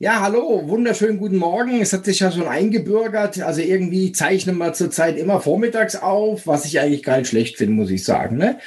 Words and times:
Ja, 0.00 0.22
hallo, 0.22 0.66
wunderschönen 0.66 1.18
guten 1.18 1.36
Morgen. 1.36 1.80
Es 1.80 1.92
hat 1.92 2.04
sich 2.04 2.18
ja 2.18 2.32
schon 2.32 2.48
eingebürgert. 2.48 3.40
Also 3.40 3.60
irgendwie 3.60 4.10
zeichnen 4.10 4.58
wir 4.58 4.72
zurzeit 4.72 5.16
immer 5.16 5.40
vormittags 5.40 5.94
auf, 5.94 6.48
was 6.48 6.64
ich 6.64 6.80
eigentlich 6.80 7.04
gar 7.04 7.18
nicht 7.18 7.28
schlecht 7.28 7.58
finde, 7.58 7.74
muss 7.74 7.92
ich 7.92 8.02
sagen. 8.02 8.36
Ne? 8.36 8.58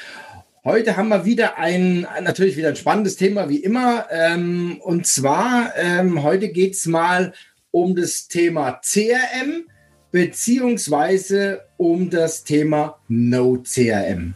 Heute 0.63 0.95
haben 0.95 1.09
wir 1.09 1.25
wieder 1.25 1.57
ein, 1.57 2.07
natürlich 2.21 2.55
wieder 2.55 2.69
ein 2.69 2.77
spannendes 2.77 3.17
Thema, 3.17 3.49
wie 3.49 3.57
immer. 3.57 4.05
Ähm, 4.09 4.79
und 4.81 5.05
zwar, 5.05 5.73
ähm, 5.75 6.23
heute 6.23 6.47
geht 6.47 6.75
es 6.75 6.85
mal 6.85 7.33
um 7.71 7.93
das 7.93 8.29
Thema 8.29 8.79
CRM 8.81 9.65
beziehungsweise 10.11 11.59
um 11.75 12.09
das 12.09 12.45
Thema 12.45 12.99
No 13.09 13.61
CRM. 13.63 14.35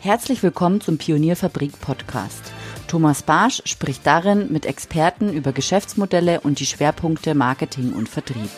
Herzlich 0.00 0.42
willkommen 0.42 0.80
zum 0.80 0.98
Pionierfabrik 0.98 1.80
Podcast. 1.80 2.55
Thomas 2.88 3.22
Barsch 3.22 3.62
spricht 3.64 4.06
darin 4.06 4.52
mit 4.52 4.66
Experten 4.66 5.32
über 5.32 5.52
Geschäftsmodelle 5.52 6.40
und 6.40 6.60
die 6.60 6.66
Schwerpunkte 6.66 7.34
Marketing 7.34 7.92
und 7.92 8.08
Vertrieb. 8.08 8.50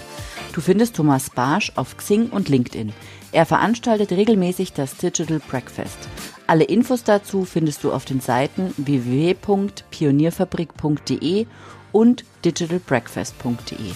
Du 0.52 0.60
findest 0.60 0.96
Thomas 0.96 1.30
Barsch 1.30 1.72
auf 1.76 1.96
Xing 1.96 2.28
und 2.30 2.48
LinkedIn. 2.48 2.92
Er 3.32 3.46
veranstaltet 3.46 4.12
regelmäßig 4.12 4.72
das 4.72 4.96
Digital 4.96 5.40
Breakfast. 5.40 5.98
Alle 6.46 6.62
Infos 6.64 7.04
dazu 7.04 7.44
findest 7.44 7.84
du 7.84 7.92
auf 7.92 8.04
den 8.04 8.20
Seiten 8.20 8.74
www.pionierfabrik.de 8.76 11.46
und 11.92 12.24
digitalbreakfast.de. 12.44 13.92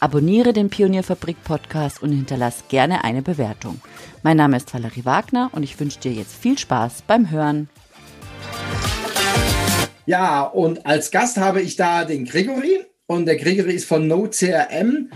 Abonniere 0.00 0.52
den 0.52 0.70
Pionierfabrik 0.70 1.42
Podcast 1.44 2.02
und 2.02 2.10
hinterlass 2.12 2.64
gerne 2.68 3.04
eine 3.04 3.22
Bewertung. 3.22 3.80
Mein 4.22 4.36
Name 4.36 4.56
ist 4.56 4.74
Valerie 4.74 5.04
Wagner 5.04 5.50
und 5.52 5.62
ich 5.62 5.78
wünsche 5.78 6.00
dir 6.00 6.12
jetzt 6.12 6.34
viel 6.34 6.58
Spaß 6.58 7.04
beim 7.06 7.30
Hören. 7.30 7.68
Ja, 10.06 10.42
und 10.42 10.84
als 10.84 11.10
Gast 11.10 11.36
habe 11.36 11.60
ich 11.60 11.76
da 11.76 12.04
den 12.04 12.24
Gregory 12.24 12.84
und 13.06 13.26
der 13.26 13.36
Gregory 13.36 13.74
ist 13.74 13.84
von 13.84 14.08
NoCRM 14.08 15.10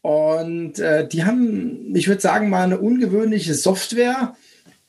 und 0.00 0.80
äh, 0.80 1.06
die 1.06 1.24
haben, 1.24 1.94
ich 1.94 2.08
würde 2.08 2.20
sagen, 2.20 2.50
mal 2.50 2.64
eine 2.64 2.78
ungewöhnliche 2.78 3.54
Software 3.54 4.34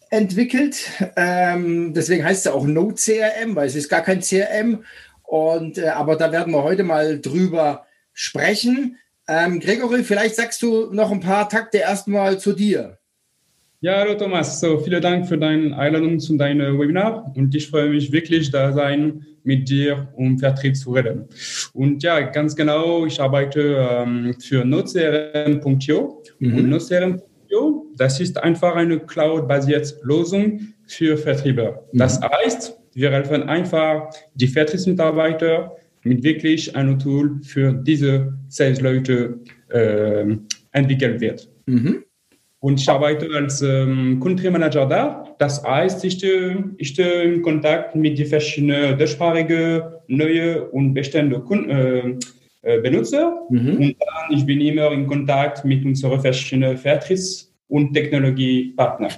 entwickelt. 0.10 0.90
Ähm, 1.16 1.94
deswegen 1.94 2.24
heißt 2.26 2.46
es 2.46 2.52
auch 2.52 2.66
NoCRM, 2.66 3.56
weil 3.56 3.68
es 3.68 3.76
ist 3.76 3.90
gar 3.90 4.02
kein 4.02 4.22
CRM. 4.22 4.84
Und 5.24 5.78
äh, 5.78 5.90
aber 5.90 6.16
da 6.16 6.32
werden 6.32 6.54
wir 6.54 6.64
heute 6.64 6.84
mal 6.84 7.20
drüber 7.20 7.86
sprechen. 8.12 8.98
Ähm, 9.28 9.60
Gregory, 9.60 10.04
vielleicht 10.04 10.36
sagst 10.36 10.62
du 10.64 10.92
noch 10.92 11.12
ein 11.12 11.20
paar 11.20 11.48
Takte 11.48 11.78
erstmal 11.78 12.40
zu 12.40 12.54
dir. 12.54 12.98
Ja, 13.84 13.98
hallo 14.00 14.14
Thomas. 14.14 14.62
So, 14.62 14.78
vielen 14.78 15.02
Dank 15.02 15.28
für 15.28 15.38
deine 15.38 15.78
Einladung 15.78 16.18
zu 16.18 16.38
deinem 16.38 16.80
Webinar 16.80 17.30
und 17.36 17.54
ich 17.54 17.68
freue 17.68 17.90
mich 17.90 18.14
wirklich, 18.14 18.50
da 18.50 18.72
sein 18.72 19.26
mit 19.44 19.68
dir, 19.68 20.08
um 20.16 20.40
Vertrieb 20.40 20.78
zu 20.78 20.94
reden. 20.94 21.26
Und 21.74 22.02
ja, 22.02 22.22
ganz 22.22 22.56
genau, 22.56 23.06
ich 23.06 23.20
arbeite 23.20 23.86
ähm, 23.92 24.36
für 24.40 24.64
nocrm.io 24.64 26.24
mhm. 26.40 26.56
und 26.56 26.70
nocrm.io, 26.70 27.86
das 27.98 28.22
ist 28.22 28.42
einfach 28.42 28.74
eine 28.78 29.02
Cloud-basierte 29.02 29.96
Lösung 30.04 30.62
für 30.88 31.18
Vertrieber. 31.18 31.86
Mhm. 31.92 31.98
Das 31.98 32.22
heißt, 32.22 32.80
wir 32.94 33.12
helfen 33.12 33.44
einfach 33.50 34.12
die 34.36 34.48
Vertriebsmitarbeiter 34.48 35.76
mit 36.04 36.24
wirklich 36.24 36.74
einem 36.74 37.00
Tool 37.00 37.42
für 37.44 37.74
diese 37.74 38.34
Sales-Leute 38.48 39.42
äh, 39.68 40.38
entwickelt 40.72 41.20
wird. 41.20 41.50
Mhm. 41.66 42.06
Und 42.64 42.80
ich 42.80 42.90
arbeite 42.90 43.28
als 43.36 43.62
ähm, 43.62 44.22
Country 44.22 44.50
Manager 44.50 44.86
da. 44.86 45.36
Das 45.38 45.62
heißt, 45.66 46.06
ich, 46.06 46.14
stehe 46.14 47.22
in 47.22 47.42
Kontakt 47.42 47.94
mit 47.94 48.18
den 48.18 48.26
verschiedenen 48.26 48.98
deutschsprachigen, 48.98 49.82
neuen 50.08 50.62
und 50.70 50.94
bestehenden 50.94 51.44
Kunden, 51.44 51.70
äh, 51.70 52.16
äh, 52.62 52.80
Benutzer. 52.80 53.38
Mhm. 53.50 53.76
Und 53.76 53.96
dann 54.00 54.38
ich 54.38 54.46
bin 54.46 54.62
immer 54.62 54.94
in 54.94 55.08
Kontakt 55.08 55.66
mit 55.66 55.84
unseren 55.84 56.22
verschiedenen 56.22 56.78
Vertriebs- 56.78 57.54
und 57.68 57.94
Technologiepartnern. 57.94 59.12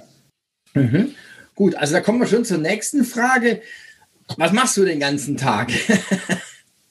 Mhm. 0.74 1.10
Gut, 1.54 1.76
also 1.76 1.94
da 1.94 2.00
kommen 2.00 2.18
wir 2.18 2.26
schon 2.26 2.44
zur 2.44 2.58
nächsten 2.58 3.04
Frage. 3.04 3.60
Was 4.38 4.50
machst 4.50 4.76
du 4.76 4.84
den 4.84 4.98
ganzen 4.98 5.36
Tag? 5.36 5.70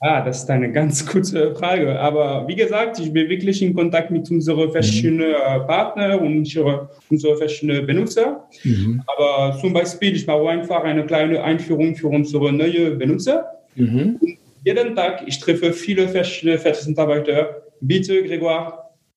Ah, 0.07 0.21
das 0.21 0.43
ist 0.43 0.49
eine 0.51 0.71
ganz 0.71 1.03
kurze 1.03 1.55
Frage. 1.55 1.99
Aber 1.99 2.47
wie 2.47 2.55
gesagt, 2.55 2.99
ich 2.99 3.11
bin 3.11 3.27
wirklich 3.27 3.59
in 3.63 3.73
Kontakt 3.73 4.11
mit 4.11 4.29
unseren 4.29 4.71
verschiedenen 4.71 5.33
äh, 5.33 5.59
Partnern 5.61 6.19
und 6.19 6.55
unseren 7.09 7.38
verschiedenen 7.38 7.88
Benutzer. 7.88 8.47
Mhm. 8.63 9.01
Aber 9.07 9.57
zum 9.59 9.73
Beispiel, 9.73 10.15
ich 10.15 10.27
mache 10.27 10.47
einfach 10.47 10.83
eine 10.83 11.07
kleine 11.07 11.44
Einführung 11.44 11.95
für 11.95 12.09
unsere 12.09 12.53
neuen 12.53 12.99
Benutzer. 12.99 13.49
Mhm. 13.75 14.19
jeden 14.63 14.95
Tag, 14.95 15.23
ich 15.25 15.39
treffe 15.39 15.73
viele 15.73 16.07
verschiedene 16.07 16.59
Vertriebsmitarbeiter. 16.59 17.63
Bitte, 17.81 18.13
Grégoire, 18.25 18.73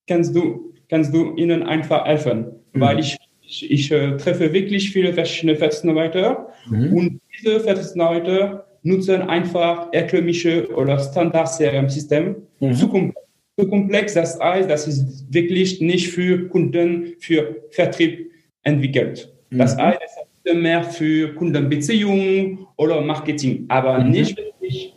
kannst 0.07 0.35
du, 0.35 0.73
kannst 0.89 1.13
du 1.13 1.35
ihnen 1.35 1.61
einfach 1.61 2.05
helfen? 2.05 2.47
Mhm. 2.73 2.81
Weil 2.81 2.99
ich, 2.99 3.15
ich, 3.43 3.69
ich 3.69 3.91
äh, 3.91 4.17
treffe 4.17 4.51
wirklich 4.53 4.89
viele 4.89 5.13
verschiedene 5.13 5.55
Vertriebsmitarbeiter 5.55 6.47
mhm. 6.67 6.93
und 6.93 7.21
diese 7.37 7.59
Vertriebsmitarbeiter 7.59 8.65
nutzen 8.83 9.21
einfach 9.21 9.91
herkömmliche 9.91 10.67
oder 10.75 10.99
Standard-CRM-System. 10.99 12.35
Mhm. 12.59 12.73
Zu, 12.73 13.11
zu 13.57 13.67
komplex, 13.67 14.13
das 14.13 14.39
heißt, 14.39 14.69
das 14.69 14.87
ist 14.87 15.33
wirklich 15.33 15.81
nicht 15.81 16.09
für 16.09 16.47
Kunden, 16.49 17.15
für 17.19 17.63
Vertrieb 17.71 18.31
entwickelt. 18.63 19.33
Das 19.51 19.75
mhm. 19.75 19.81
heißt, 19.81 19.99
es 20.03 20.51
ist 20.51 20.55
mehr 20.55 20.83
für 20.83 21.33
Kundenbeziehungen 21.35 22.67
oder 22.77 23.01
Marketing, 23.01 23.65
aber 23.67 23.99
mhm. 23.99 24.11
nicht 24.11 24.37
wirklich 24.37 24.95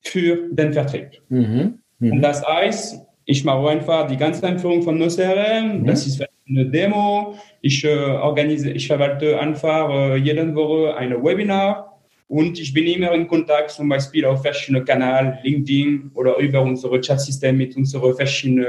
für 0.00 0.48
den 0.50 0.72
Vertrieb. 0.72 1.22
Mhm. 1.28 1.78
mhm. 1.98 2.12
Und 2.12 2.22
das 2.22 2.46
heißt, 2.46 3.00
ich 3.24 3.44
mache 3.44 3.68
einfach 3.68 4.08
die 4.08 4.16
ganze 4.16 4.46
Einführung 4.46 4.82
von 4.82 4.98
NoCRM, 4.98 5.80
mhm. 5.80 5.86
das 5.86 6.06
ist 6.06 6.24
eine 6.48 6.66
Demo. 6.66 7.34
Ich 7.60 7.84
äh, 7.84 7.88
organise, 7.88 8.70
ich 8.70 8.86
verwalte 8.86 9.38
einfach 9.38 9.88
äh, 9.90 10.16
jede 10.16 10.54
Woche 10.54 10.96
ein 10.96 11.12
Webinar 11.22 11.91
und 12.28 12.58
ich 12.58 12.72
bin 12.72 12.86
immer 12.86 13.12
in 13.12 13.26
Kontakt, 13.26 13.70
zum 13.70 13.88
Beispiel 13.88 14.24
auf 14.24 14.42
verschiedenen 14.42 14.84
Kanälen, 14.84 15.34
LinkedIn 15.42 16.10
oder 16.14 16.38
über 16.38 16.62
unsere 16.62 17.00
Chatsystem 17.00 17.56
mit 17.56 17.76
unseren 17.76 18.14
verschiedenen 18.14 18.66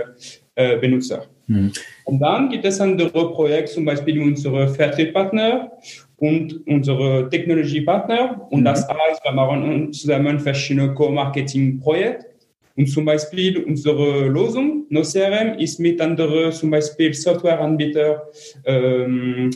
äh, 0.55 0.77
Benutzern. 0.77 1.23
Mhm. 1.47 1.71
Und 2.05 2.19
dann 2.19 2.49
gibt 2.49 2.65
es 2.65 2.79
andere 2.81 3.31
Projekte, 3.31 3.73
zum 3.73 3.85
Beispiel 3.85 4.21
unsere 4.21 4.67
Vertriebspartner 4.67 5.71
und 6.17 6.65
unsere 6.67 7.29
Technologiepartner. 7.29 8.47
Und 8.49 8.61
mhm. 8.61 8.65
das 8.65 8.87
heißt, 8.87 9.23
wir 9.23 9.31
machen 9.31 9.93
zusammen 9.93 10.39
verschiedene 10.39 10.93
Co-Marketing-Projekte. 10.93 12.27
Und 12.75 12.87
zum 12.87 13.05
Beispiel 13.05 13.63
unsere 13.63 14.27
Lösung, 14.27 14.85
NoCRM, 14.89 15.59
ist 15.59 15.79
mit 15.79 16.01
anderen, 16.01 16.51
zum 16.51 16.71
Beispiel 16.71 17.13
Softwareanbietern 17.13 18.17
ähm, 18.65 19.51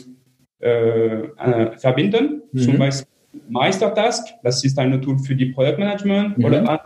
äh, 0.60 1.24
äh, 1.24 1.78
verbinden. 1.78 2.42
Mhm. 2.52 2.58
Zum 2.58 2.78
Beispiel 2.78 3.17
Meistertask, 3.48 4.26
das 4.42 4.64
ist 4.64 4.78
ein 4.78 5.00
Tool 5.02 5.18
für 5.18 5.34
die 5.34 5.46
Projektmanagement, 5.46 6.38
mhm. 6.38 6.44
oder 6.44 6.80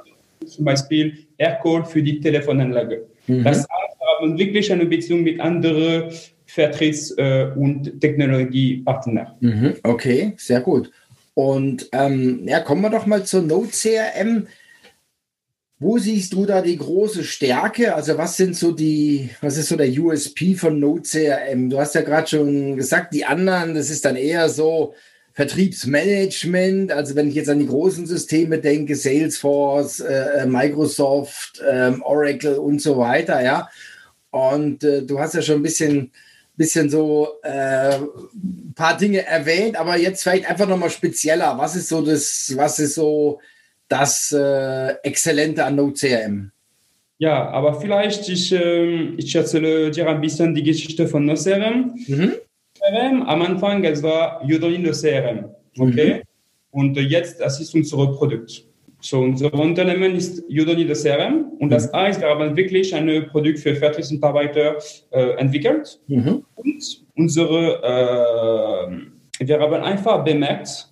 zum 0.46 0.64
Beispiel 0.64 1.26
Aircall 1.38 1.84
für 1.84 2.02
die 2.02 2.20
Telefonanlage. 2.20 3.06
Mhm. 3.26 3.44
Das 3.44 3.58
heißt, 3.58 3.68
wir 3.68 4.28
haben 4.28 4.38
wirklich 4.38 4.72
eine 4.72 4.86
Beziehung 4.86 5.22
mit 5.22 5.40
anderen 5.40 6.12
Vertriebs- 6.46 7.16
äh, 7.16 7.50
und 7.56 8.00
Technologiepartnern. 8.00 9.28
Mhm. 9.40 9.74
Okay, 9.82 10.34
sehr 10.36 10.60
gut. 10.60 10.90
Und 11.34 11.88
ähm, 11.92 12.46
ja, 12.46 12.60
kommen 12.60 12.82
wir 12.82 12.90
doch 12.90 13.06
mal 13.06 13.24
zur 13.24 13.42
Node 13.42 13.70
CRM. 13.70 14.46
Wo 15.78 15.98
siehst 15.98 16.34
du 16.34 16.46
da 16.46 16.60
die 16.60 16.76
große 16.76 17.24
Stärke? 17.24 17.94
Also 17.94 18.16
was 18.18 18.36
sind 18.36 18.54
so 18.54 18.70
die, 18.70 19.30
was 19.40 19.56
ist 19.56 19.68
so 19.68 19.76
der 19.76 19.90
USP 19.90 20.54
von 20.54 20.78
Node 20.78 21.02
CRM? 21.02 21.70
Du 21.70 21.80
hast 21.80 21.94
ja 21.94 22.02
gerade 22.02 22.28
schon 22.28 22.76
gesagt, 22.76 23.14
die 23.14 23.24
anderen, 23.24 23.74
das 23.74 23.90
ist 23.90 24.04
dann 24.04 24.16
eher 24.16 24.48
so, 24.48 24.94
Vertriebsmanagement, 25.34 26.92
also 26.92 27.16
wenn 27.16 27.28
ich 27.28 27.34
jetzt 27.34 27.48
an 27.48 27.58
die 27.58 27.66
großen 27.66 28.06
Systeme 28.06 28.58
denke, 28.58 28.94
Salesforce, 28.96 30.00
äh, 30.00 30.46
Microsoft, 30.46 31.60
äh, 31.60 31.92
Oracle 32.02 32.56
und 32.56 32.82
so 32.82 32.98
weiter, 32.98 33.42
ja. 33.42 33.68
Und 34.30 34.84
äh, 34.84 35.02
du 35.02 35.18
hast 35.18 35.34
ja 35.34 35.42
schon 35.42 35.56
ein 35.56 35.62
bisschen, 35.62 36.10
bisschen 36.56 36.90
so 36.90 37.28
äh, 37.42 37.96
ein 37.96 38.72
paar 38.74 38.96
Dinge 38.96 39.26
erwähnt, 39.26 39.76
aber 39.76 39.96
jetzt 39.96 40.22
vielleicht 40.22 40.48
einfach 40.48 40.68
nochmal 40.68 40.90
spezieller. 40.90 41.56
Was 41.56 41.76
ist 41.76 41.88
so 41.88 42.02
das, 42.02 42.52
was 42.56 42.78
ist 42.78 42.94
so 42.94 43.40
das 43.88 44.32
äh, 44.32 44.94
Exzellente 45.02 45.64
an 45.64 45.76
NoCRM? 45.76 46.50
Ja, 47.18 47.48
aber 47.50 47.80
vielleicht 47.80 48.28
ich, 48.28 48.52
ähm, 48.52 49.14
ich 49.16 49.34
erzähle 49.34 49.90
dir 49.90 50.08
ein 50.08 50.20
bisschen 50.20 50.54
die 50.54 50.62
Geschichte 50.62 51.06
von 51.06 51.24
NoCRM. 51.24 51.94
Mhm. 52.06 52.32
CRM. 52.82 53.22
Am 53.22 53.42
Anfang, 53.42 53.84
es 53.84 54.02
war 54.02 54.42
Udemy 54.44 54.90
CRM. 54.90 55.46
Okay? 55.78 56.14
Mhm. 56.14 56.22
Und 56.70 56.96
jetzt, 56.96 57.40
das 57.40 57.60
ist 57.60 57.74
unser 57.74 58.06
Produkt. 58.08 58.64
So, 59.00 59.18
unser 59.18 59.52
Unternehmen 59.52 60.14
ist 60.14 60.44
Udemy 60.48 60.86
CRM 60.92 61.52
und 61.58 61.70
das 61.70 61.90
mhm. 61.90 61.96
heißt, 61.96 62.20
wir 62.20 62.28
haben 62.28 62.56
wirklich 62.56 62.94
ein 62.94 63.26
Produkt 63.30 63.58
für 63.58 63.74
Vertriebsmitarbeiter 63.74 64.76
äh, 65.10 65.30
entwickelt. 65.38 66.00
Mhm. 66.06 66.44
Und 66.54 67.04
unsere, 67.16 67.82
äh, 69.40 69.44
wir 69.44 69.60
haben 69.60 69.82
einfach 69.82 70.22
bemerkt, 70.22 70.88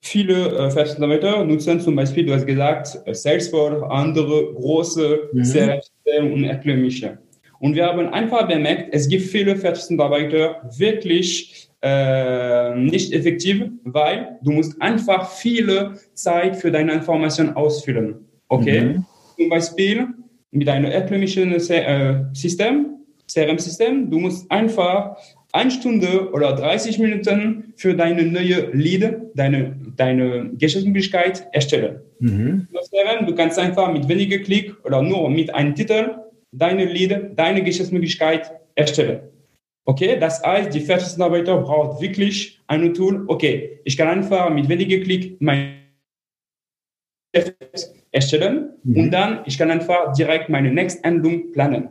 viele 0.00 0.34
äh, 0.34 0.70
Vertriebsmitarbeiter 0.70 1.44
nutzen 1.44 1.80
zum 1.80 1.96
Beispiel, 1.96 2.26
du 2.26 2.32
hast 2.32 2.46
gesagt, 2.46 2.96
äh, 3.04 3.12
Salesforce, 3.12 3.82
andere 3.90 4.54
große 4.54 5.30
mhm. 5.32 5.42
CRM-Systeme 5.42 6.32
und 6.32 6.44
Erklärmische. 6.44 7.18
Und 7.60 7.74
wir 7.74 7.86
haben 7.86 8.08
einfach 8.08 8.46
bemerkt, 8.46 8.88
es 8.92 9.08
gibt 9.08 9.24
viele 9.24 9.56
Vertriebsmitarbeiter 9.56 10.68
wirklich 10.76 11.68
äh, 11.82 12.74
nicht 12.74 13.12
effektiv, 13.12 13.64
weil 13.84 14.38
du 14.42 14.52
musst 14.52 14.80
einfach 14.80 15.30
viele 15.30 15.94
Zeit 16.14 16.56
für 16.56 16.70
deine 16.70 16.92
Informationen 16.92 17.54
ausfüllen. 17.54 18.26
Okay? 18.48 18.80
Mhm. 18.80 19.04
Zum 19.36 19.48
Beispiel 19.48 20.06
mit 20.50 20.68
einem 20.68 20.86
erklärmischen 20.86 21.52
äh, 21.52 22.24
System, 22.32 22.96
CRM-System, 23.28 24.10
du 24.10 24.18
musst 24.18 24.50
einfach 24.50 25.16
eine 25.52 25.70
Stunde 25.70 26.30
oder 26.32 26.54
30 26.54 26.98
Minuten 26.98 27.72
für 27.76 27.94
deine 27.94 28.24
neue 28.24 28.70
Lead, 28.72 29.16
deine, 29.34 29.76
deine 29.96 30.50
Geschäftsmöglichkeit 30.58 31.46
erstellen. 31.52 32.00
Mhm. 32.18 32.68
Du 33.26 33.34
kannst 33.34 33.58
einfach 33.58 33.92
mit 33.92 34.08
weniger 34.08 34.38
Klick 34.38 34.74
oder 34.84 35.02
nur 35.02 35.28
mit 35.30 35.54
einem 35.54 35.74
Titel 35.74 36.16
deine 36.52 36.84
Lead, 36.84 37.32
deine 37.36 37.62
Geschäftsmöglichkeit 37.62 38.52
erstellen. 38.74 39.20
Okay, 39.84 40.18
das 40.18 40.42
heißt, 40.42 40.74
die 40.74 40.80
Vertriebsarbeiter 40.80 41.58
braucht 41.58 42.00
wirklich 42.00 42.60
ein 42.66 42.92
Tool. 42.92 43.24
Okay, 43.28 43.80
ich 43.84 43.96
kann 43.96 44.08
einfach 44.08 44.50
mit 44.50 44.68
weniger 44.68 44.98
Klick 44.98 45.40
mein 45.40 45.76
erstellen 48.12 48.70
mhm. 48.82 48.96
und 48.96 49.10
dann 49.10 49.40
ich 49.44 49.58
kann 49.58 49.70
einfach 49.70 50.12
direkt 50.14 50.48
meine 50.48 50.72
nächste 50.72 51.04
Endung 51.04 51.52
planen. 51.52 51.90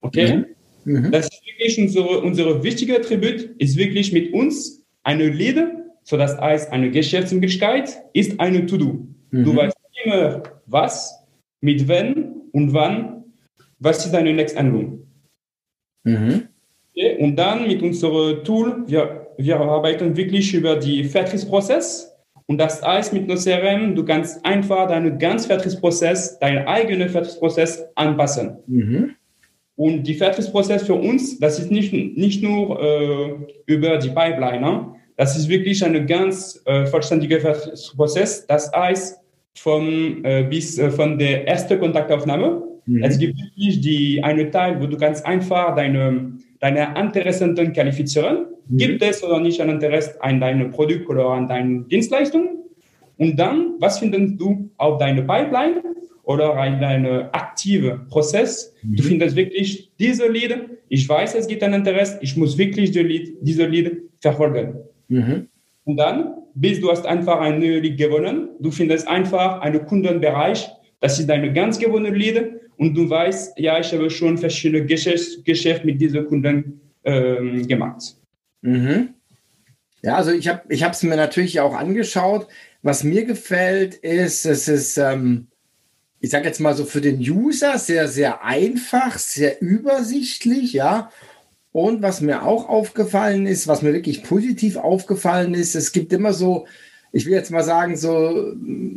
Okay? 0.00 0.44
Mhm. 0.84 0.92
Mhm. 0.92 1.12
Das 1.12 1.26
ist 1.26 1.42
wirklich 1.46 1.78
unsere, 1.78 2.20
unsere 2.20 2.62
wichtige 2.62 2.96
Attribut, 2.96 3.50
ist 3.58 3.76
wirklich 3.76 4.12
mit 4.12 4.32
uns 4.32 4.84
eine 5.02 5.28
Lead, 5.28 5.58
so 6.02 6.16
das 6.16 6.38
heißt, 6.38 6.72
eine 6.72 6.90
Geschäftsmöglichkeit 6.90 8.02
ist 8.12 8.38
eine 8.40 8.66
To-Do. 8.66 9.06
Mhm. 9.30 9.44
Du 9.44 9.56
weißt 9.56 9.76
immer, 10.04 10.42
was, 10.66 11.14
mit 11.60 11.86
wem 11.88 12.42
und 12.52 12.72
wann, 12.72 13.19
was 13.80 14.04
ist 14.04 14.12
deine 14.12 14.32
nächste 14.32 14.58
Änderung. 14.58 15.06
Mhm. 16.04 16.48
Okay? 16.94 17.16
Und 17.18 17.36
dann 17.36 17.66
mit 17.66 17.82
unserem 17.82 18.44
Tool, 18.44 18.84
wir, 18.86 19.26
wir 19.36 19.58
arbeiten 19.58 20.16
wirklich 20.16 20.54
über 20.54 20.76
die 20.76 21.04
Vertriebsprozess. 21.04 22.06
Und 22.46 22.58
das 22.58 22.82
heißt, 22.82 23.12
mit 23.12 23.28
CRM, 23.28 23.94
du 23.94 24.04
kannst 24.04 24.44
einfach 24.44 24.88
deinen 24.88 25.18
ganzen 25.18 25.48
Vertriebsprozess, 25.48 26.38
deinen 26.38 26.66
eigenen 26.66 27.08
Vertriebsprozess 27.08 27.84
anpassen. 27.94 28.58
Mhm. 28.66 29.14
Und 29.76 30.02
die 30.02 30.14
Vertriebsprozess 30.14 30.82
für 30.82 30.94
uns, 30.94 31.38
das 31.38 31.58
ist 31.58 31.70
nicht, 31.70 31.92
nicht 31.92 32.42
nur 32.42 32.82
äh, 32.82 33.30
über 33.66 33.96
die 33.96 34.08
Pipeline, 34.08 34.60
ne? 34.60 34.94
das 35.16 35.36
ist 35.36 35.48
wirklich 35.48 35.82
ein 35.84 36.06
ganz 36.06 36.60
äh, 36.66 36.86
vollständiger 36.86 37.40
Vertriebsprozess. 37.40 38.46
Das 38.46 38.70
heißt, 38.72 39.20
von, 39.56 40.24
äh, 40.24 40.46
bis 40.48 40.78
äh, 40.78 40.90
von 40.90 41.18
der 41.18 41.46
ersten 41.46 41.78
Kontaktaufnahme. 41.78 42.62
Mhm. 42.90 43.04
Es 43.04 43.18
gibt 43.18 43.38
wirklich 43.38 43.80
die, 43.80 44.22
einen 44.22 44.50
Teil, 44.50 44.80
wo 44.80 44.86
du 44.86 44.96
ganz 44.96 45.22
einfach 45.22 45.76
deine, 45.76 46.32
deine 46.58 46.94
Interessenten 46.98 47.72
qualifizieren. 47.72 48.46
Mhm. 48.68 48.76
Gibt 48.76 49.02
es 49.02 49.22
oder 49.22 49.38
nicht 49.38 49.60
ein 49.60 49.70
Interesse 49.70 50.20
an 50.22 50.40
deinem 50.40 50.70
Produkt 50.70 51.08
oder 51.08 51.26
an 51.26 51.46
deinen 51.46 51.88
Dienstleistungen? 51.88 52.58
Und 53.16 53.38
dann, 53.38 53.74
was 53.78 53.98
findest 54.00 54.40
du 54.40 54.70
auf 54.76 54.98
deiner 54.98 55.22
Pipeline? 55.22 55.82
oder 56.30 56.54
ein 56.54 56.84
aktiver 57.32 58.06
Prozess. 58.08 58.72
Mhm. 58.82 58.96
Du 58.96 59.02
findest 59.02 59.34
wirklich 59.34 59.90
diese 59.98 60.28
Lied, 60.28 60.54
ich 60.88 61.08
weiß, 61.08 61.34
es 61.34 61.48
gibt 61.48 61.60
ein 61.64 61.72
Interesse, 61.72 62.20
ich 62.22 62.36
muss 62.36 62.56
wirklich 62.56 62.92
die 62.92 63.02
Lied, 63.02 63.38
diese 63.40 63.66
Lied 63.66 64.02
verfolgen. 64.20 64.76
Mhm. 65.08 65.48
Und 65.82 65.96
dann, 65.96 66.34
bis 66.54 66.80
du 66.80 66.88
hast 66.88 67.04
einfach 67.04 67.40
ein 67.40 67.58
neues 67.58 67.82
Lied 67.82 67.98
gewonnen, 67.98 68.50
du 68.60 68.70
findest 68.70 69.08
einfach 69.08 69.60
einen 69.60 69.84
Kundenbereich, 69.86 70.68
das 71.00 71.18
ist 71.18 71.28
deine 71.28 71.52
ganz 71.52 71.80
gewonnene 71.80 72.14
Lied 72.16 72.59
und 72.80 72.94
du 72.94 73.10
weißt, 73.10 73.58
ja, 73.58 73.78
ich 73.78 73.92
habe 73.92 74.08
schon 74.08 74.38
verschiedene 74.38 74.86
Geschäfte 74.86 75.42
Geschäft 75.42 75.84
mit 75.84 76.00
diesen 76.00 76.26
Kunden 76.26 76.80
ähm, 77.04 77.68
gemacht. 77.68 78.16
Mhm. 78.62 79.10
Ja, 80.02 80.16
also 80.16 80.30
ich 80.32 80.48
habe 80.48 80.62
es 80.68 81.02
mir 81.02 81.16
natürlich 81.16 81.60
auch 81.60 81.74
angeschaut. 81.74 82.46
Was 82.80 83.04
mir 83.04 83.26
gefällt, 83.26 83.96
ist, 83.96 84.46
es 84.46 84.66
ist 84.66 84.96
ähm, 84.96 85.48
ich 86.20 86.30
sage 86.30 86.46
jetzt 86.46 86.60
mal 86.60 86.74
so 86.74 86.86
für 86.86 87.02
den 87.02 87.18
User 87.18 87.78
sehr, 87.78 88.08
sehr 88.08 88.44
einfach, 88.44 89.18
sehr 89.18 89.60
übersichtlich, 89.60 90.72
ja. 90.72 91.10
Und 91.72 92.00
was 92.00 92.22
mir 92.22 92.44
auch 92.44 92.66
aufgefallen 92.68 93.46
ist, 93.46 93.68
was 93.68 93.82
mir 93.82 93.92
wirklich 93.92 94.22
positiv 94.22 94.76
aufgefallen 94.76 95.52
ist, 95.52 95.74
es 95.74 95.92
gibt 95.92 96.14
immer 96.14 96.32
so, 96.32 96.66
ich 97.12 97.26
will 97.26 97.32
jetzt 97.32 97.50
mal 97.50 97.64
sagen, 97.64 97.96
so, 97.96 98.54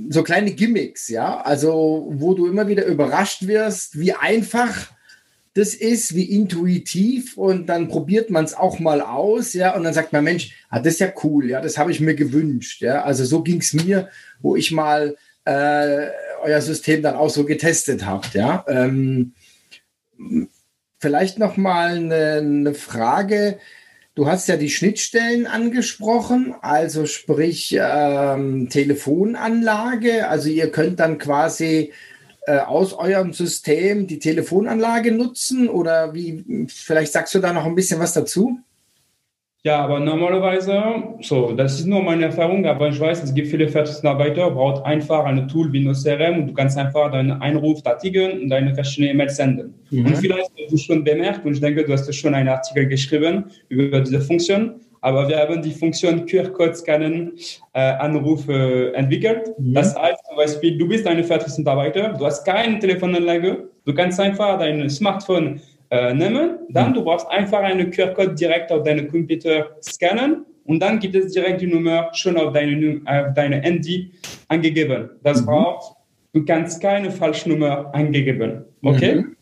so 0.09 0.23
kleine 0.23 0.51
Gimmicks, 0.51 1.07
ja. 1.09 1.41
Also, 1.41 2.07
wo 2.11 2.33
du 2.33 2.47
immer 2.47 2.67
wieder 2.67 2.85
überrascht 2.85 3.47
wirst, 3.47 3.99
wie 3.99 4.13
einfach 4.13 4.91
das 5.55 5.75
ist, 5.75 6.15
wie 6.15 6.31
intuitiv 6.31 7.37
und 7.37 7.67
dann 7.67 7.87
probiert 7.87 8.31
man 8.31 8.43
es 8.43 8.55
auch 8.55 8.79
mal 8.79 9.01
aus, 9.01 9.53
ja, 9.53 9.75
und 9.75 9.83
dann 9.83 9.93
sagt 9.93 10.11
man, 10.11 10.23
Mensch, 10.23 10.55
ah, 10.69 10.79
das 10.79 10.93
ist 10.93 10.99
ja 10.99 11.13
cool, 11.23 11.49
ja, 11.49 11.61
das 11.61 11.77
habe 11.77 11.91
ich 11.91 11.99
mir 11.99 12.15
gewünscht, 12.15 12.81
ja. 12.81 13.03
Also 13.03 13.23
so 13.23 13.43
ging 13.43 13.59
es 13.59 13.73
mir, 13.73 14.09
wo 14.41 14.55
ich 14.55 14.71
mal 14.71 15.15
äh, 15.45 16.07
euer 16.41 16.61
System 16.61 17.01
dann 17.01 17.15
auch 17.15 17.29
so 17.29 17.45
getestet 17.45 18.05
habt. 18.05 18.33
Ja? 18.33 18.65
Ähm, 18.67 19.33
vielleicht 20.99 21.39
noch 21.39 21.57
mal 21.57 21.95
eine, 21.95 22.37
eine 22.37 22.73
Frage. 22.73 23.59
Du 24.15 24.27
hast 24.27 24.47
ja 24.47 24.57
die 24.57 24.69
Schnittstellen 24.69 25.47
angesprochen, 25.47 26.53
also 26.61 27.07
sprich 27.07 27.75
ähm, 27.79 28.69
Telefonanlage. 28.69 30.27
Also 30.27 30.49
ihr 30.49 30.71
könnt 30.71 30.99
dann 30.99 31.17
quasi 31.17 31.91
äh, 32.45 32.59
aus 32.59 32.93
eurem 32.93 33.33
System 33.33 34.05
die 34.05 34.19
Telefonanlage 34.19 35.11
nutzen 35.11 35.67
oder 35.67 36.13
wie? 36.13 36.67
Vielleicht 36.67 37.11
sagst 37.11 37.33
du 37.33 37.39
da 37.39 37.53
noch 37.53 37.65
ein 37.65 37.73
bisschen 37.73 37.99
was 37.99 38.13
dazu? 38.13 38.59
Ja, 39.65 39.79
aber 39.79 40.01
normalerweise, 40.01 40.83
so, 41.21 41.53
das 41.53 41.79
ist 41.79 41.85
nur 41.85 42.03
meine 42.03 42.25
Erfahrung, 42.25 42.65
aber 42.65 42.89
ich 42.89 42.99
weiß, 42.99 43.23
es 43.23 43.33
gibt 43.33 43.47
viele 43.47 43.69
Vertriebsarbeiter, 43.69 44.51
braucht 44.51 44.85
einfach 44.85 45.23
ein 45.23 45.47
Tool 45.47 45.71
wie 45.71 45.85
NoCRM 45.85 46.39
und 46.39 46.47
du 46.47 46.53
kannst 46.53 46.77
einfach 46.77 47.09
deinen 47.11 47.31
Einruf 47.31 47.81
tätigen 47.81 48.41
und 48.41 48.49
deine 48.49 48.75
verschiedenen 48.75 49.11
E-Mails 49.15 49.37
senden. 49.37 49.73
Mhm. 49.89 50.07
Und 50.07 50.17
vielleicht 50.17 50.51
hast 50.59 50.73
du 50.73 50.75
schon 50.77 51.05
bemerkt, 51.05 51.45
und 51.45 51.53
ich 51.53 51.61
denke, 51.61 51.85
du 51.85 51.93
hast 51.93 52.13
schon 52.13 52.33
einen 52.33 52.49
Artikel 52.49 52.87
geschrieben 52.87 53.45
über 53.69 54.01
diese 54.01 54.19
Funktion, 54.19 54.81
aber 54.99 55.29
wir 55.29 55.37
haben 55.37 55.61
die 55.61 55.71
Funktion 55.71 56.25
QR-Code 56.25 56.75
scannen, 56.75 57.31
äh, 57.71 57.79
Anrufe 57.79 58.91
entwickelt. 58.95 59.53
Mhm. 59.57 59.75
Das 59.75 59.95
heißt 59.95 60.19
zum 60.27 60.35
Beispiel, 60.35 60.77
du 60.77 60.89
bist 60.89 61.07
ein 61.07 61.23
Vertriebsarbeiter, 61.23 62.09
du 62.09 62.25
hast 62.25 62.43
keine 62.43 62.79
Telefonanlage, 62.79 63.69
du 63.85 63.93
kannst 63.93 64.19
einfach 64.19 64.59
dein 64.59 64.89
Smartphone 64.89 65.61
äh, 65.93 66.11
nehmen. 66.11 66.57
Dann 66.69 66.89
mhm. 66.89 66.93
du 66.95 67.03
brauchst 67.03 67.29
einfach 67.29 67.59
einen 67.59 67.91
QR-Code 67.91 68.33
direkt 68.33 68.71
auf 68.71 68.81
deinen 68.81 69.07
Computer 69.07 69.77
scannen 69.83 70.43
und 70.65 70.79
dann 70.79 70.97
gibt 70.97 71.13
es 71.13 71.33
direkt 71.33 71.61
die 71.61 71.67
Nummer 71.67 72.09
schon 72.13 72.35
auf 72.35 72.51
deine, 72.51 72.99
auf 73.05 73.33
deine 73.35 73.61
Handy 73.61 74.11
angegeben. 74.47 75.11
Das 75.21 75.41
mhm. 75.41 75.45
braucht, 75.45 75.95
du 76.33 76.43
kannst 76.45 76.81
keine 76.81 77.11
Falschnummer 77.11 77.93
angegeben. 77.93 78.65
Okay? 78.81 79.15
Mhm. 79.15 79.35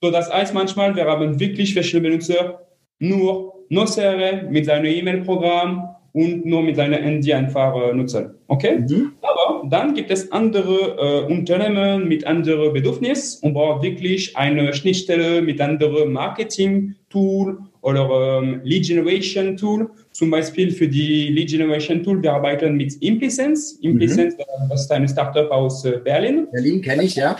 So, 0.00 0.10
das 0.10 0.32
heißt 0.32 0.54
manchmal, 0.54 0.96
wir 0.96 1.04
haben 1.04 1.38
wirklich 1.38 1.74
verschiedene 1.74 2.08
Benutzer, 2.08 2.66
nur 2.98 3.52
CRM 3.68 4.50
mit 4.50 4.64
seinem 4.64 4.86
E-Mail-Programm 4.86 5.96
und 6.12 6.44
nur 6.44 6.62
mit 6.62 6.76
seinem 6.76 7.02
Handy 7.02 7.32
einfach 7.32 7.74
äh, 7.76 7.94
nutzen. 7.94 8.34
Okay? 8.48 8.78
Mhm. 8.78 9.12
Aber 9.22 9.68
dann 9.68 9.94
gibt 9.94 10.10
es 10.10 10.30
andere 10.32 11.26
äh, 11.28 11.32
Unternehmen 11.32 12.08
mit 12.08 12.26
anderen 12.26 12.72
Bedürfnissen 12.72 13.46
und 13.46 13.54
braucht 13.54 13.82
wirklich 13.82 14.36
eine 14.36 14.72
Schnittstelle 14.72 15.42
mit 15.42 15.60
anderen 15.60 16.12
Marketing-Tool 16.12 17.58
oder 17.82 18.40
ähm, 18.42 18.60
Lead 18.64 18.86
Generation 18.86 19.56
Tool. 19.56 19.90
Zum 20.12 20.30
Beispiel 20.30 20.70
für 20.70 20.88
die 20.88 21.28
Lead 21.28 21.50
Generation 21.50 22.02
Tool, 22.02 22.22
wir 22.22 22.32
arbeiten 22.32 22.76
mit 22.76 23.00
Implisense. 23.02 23.78
Implisense, 23.82 24.36
mhm. 24.36 24.68
das 24.68 24.82
ist 24.82 24.92
eine 24.92 25.08
Startup 25.08 25.50
aus 25.50 25.84
äh, 25.84 25.98
Berlin. 26.02 26.48
Berlin 26.52 26.82
kenne 26.82 27.04
ich, 27.04 27.14
ja. 27.14 27.36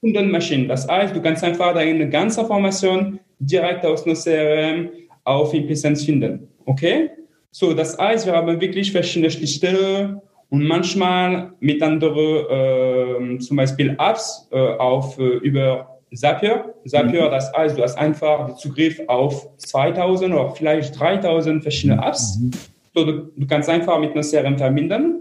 Kundenmaschinen. 0.00 0.66
Das 0.66 0.88
heißt, 0.88 1.14
du 1.14 1.20
kannst 1.20 1.44
einfach 1.44 1.74
deine 1.74 2.08
ganze 2.08 2.40
Information 2.40 3.20
direkt 3.38 3.84
aus 3.84 4.06
einem 4.06 4.16
CRM 4.16 4.88
auf 5.24 5.52
Implisense 5.52 6.04
finden. 6.04 6.48
Okay? 6.64 7.10
So, 7.50 7.74
das 7.74 7.98
heißt, 7.98 8.26
wir 8.26 8.34
haben 8.34 8.60
wirklich 8.60 8.92
verschiedene 8.92 9.30
Schnittstellen 9.30 10.20
und 10.50 10.64
manchmal 10.64 11.52
mit 11.60 11.82
anderen, 11.82 13.36
äh, 13.36 13.38
zum 13.38 13.56
Beispiel 13.56 13.90
Apps 13.98 14.48
äh, 14.52 14.56
auf, 14.58 15.18
äh, 15.18 15.38
über 15.38 15.98
Zapier. 16.14 16.74
Zapier, 16.86 17.26
mhm. 17.26 17.30
das 17.30 17.52
heißt, 17.52 17.78
du 17.78 17.82
hast 17.82 17.96
einfach 17.96 18.56
Zugriff 18.56 19.00
auf 19.06 19.48
2000 19.58 20.34
oder 20.34 20.50
vielleicht 20.50 20.98
3000 20.98 21.62
verschiedene. 21.62 22.04
Apps. 22.04 22.38
Mhm. 22.38 22.50
So, 22.94 23.04
du, 23.04 23.12
du, 23.36 23.46
kannst 23.46 23.68
einfach 23.68 23.98
mit 24.00 24.12
einer 24.12 24.22
CRM 24.22 24.58
verbinden. 24.58 25.20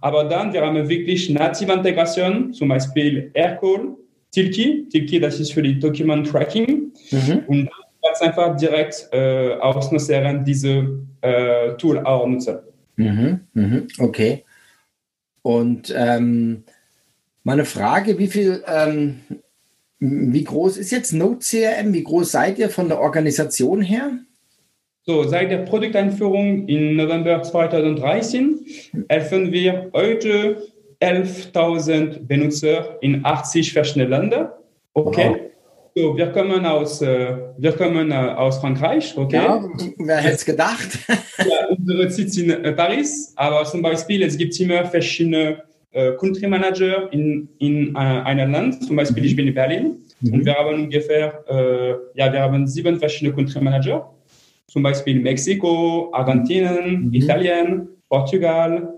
Aber 0.00 0.24
dann, 0.24 0.52
wir 0.52 0.64
haben 0.64 0.88
wirklich 0.88 1.28
native 1.30 1.72
Integration, 1.72 2.52
zum 2.52 2.68
Beispiel 2.68 3.30
Aircall, 3.34 3.96
Tilki. 4.30 4.86
Tilki, 4.88 5.18
das 5.18 5.40
ist 5.40 5.52
für 5.52 5.62
die 5.62 5.78
Document 5.78 6.26
Tracking. 6.26 6.92
Mhm. 7.10 7.42
Und 7.48 7.70
kannst 8.02 8.22
einfach 8.22 8.56
direkt 8.56 9.08
äh, 9.12 9.54
aus 9.54 9.90
einer 9.90 10.00
CRM 10.00 10.44
diese 10.44 11.00
äh, 11.20 11.72
Tool 11.76 11.98
auch 12.00 12.26
nutzen. 12.26 12.58
Mhm, 12.96 13.40
mhm, 13.54 13.88
okay. 13.98 14.44
Und 15.42 15.92
ähm, 15.96 16.64
meine 17.44 17.64
Frage, 17.64 18.18
wie 18.18 18.26
viel, 18.26 18.62
ähm, 18.66 19.20
wie 19.98 20.44
groß 20.44 20.76
ist 20.76 20.90
jetzt 20.90 21.12
Node 21.12 21.38
CRM? 21.38 21.92
Wie 21.92 22.04
groß 22.04 22.30
seid 22.30 22.58
ihr 22.58 22.68
von 22.68 22.88
der 22.88 23.00
Organisation 23.00 23.80
her? 23.82 24.12
So, 25.02 25.24
seit 25.24 25.50
der 25.50 25.58
Produkteinführung 25.58 26.68
im 26.68 26.96
November 26.96 27.42
2013 27.42 28.60
helfen 29.08 29.50
wir 29.50 29.90
heute 29.94 30.68
11.000 31.00 32.26
Benutzer 32.26 32.98
in 33.00 33.24
80 33.24 33.72
verschiedenen 33.72 34.10
Ländern. 34.10 34.50
Okay. 34.92 35.30
Wow. 35.30 35.49
So, 35.94 36.16
wir 36.16 36.26
kommen 36.28 36.64
aus, 36.64 37.02
äh, 37.02 37.36
wir 37.58 37.72
kommen 37.72 38.12
äh, 38.12 38.14
aus 38.14 38.58
Frankreich. 38.58 39.16
Okay. 39.16 39.36
Ja, 39.36 39.68
wer 39.98 40.16
hätte 40.18 40.34
es 40.36 40.44
gedacht? 40.44 40.98
ja, 41.38 41.66
unsere 41.68 42.08
Sitz 42.10 42.36
in 42.36 42.50
äh, 42.50 42.72
Paris, 42.72 43.32
aber 43.34 43.64
zum 43.64 43.82
Beispiel, 43.82 44.22
es 44.22 44.38
gibt 44.38 44.58
immer 44.60 44.84
verschiedene 44.84 45.64
äh, 45.90 46.12
Country 46.12 46.46
Manager 46.46 47.12
in, 47.12 47.48
in 47.58 47.94
äh, 47.96 47.98
einem 47.98 48.52
Land. 48.52 48.84
Zum 48.84 48.94
Beispiel, 48.94 49.24
ich 49.24 49.34
bin 49.34 49.48
in 49.48 49.54
Berlin 49.54 49.96
mhm. 50.20 50.34
und 50.34 50.44
wir 50.44 50.54
haben 50.54 50.84
ungefähr, 50.84 51.44
äh, 51.48 51.94
ja, 52.14 52.32
wir 52.32 52.40
haben 52.40 52.68
sieben 52.68 52.98
verschiedene 52.98 53.34
Country 53.34 53.60
Manager. 53.60 54.14
Zum 54.68 54.84
Beispiel 54.84 55.18
Mexiko, 55.18 56.10
Argentinien, 56.12 57.06
mhm. 57.06 57.14
Italien, 57.14 57.88
Portugal 58.08 58.94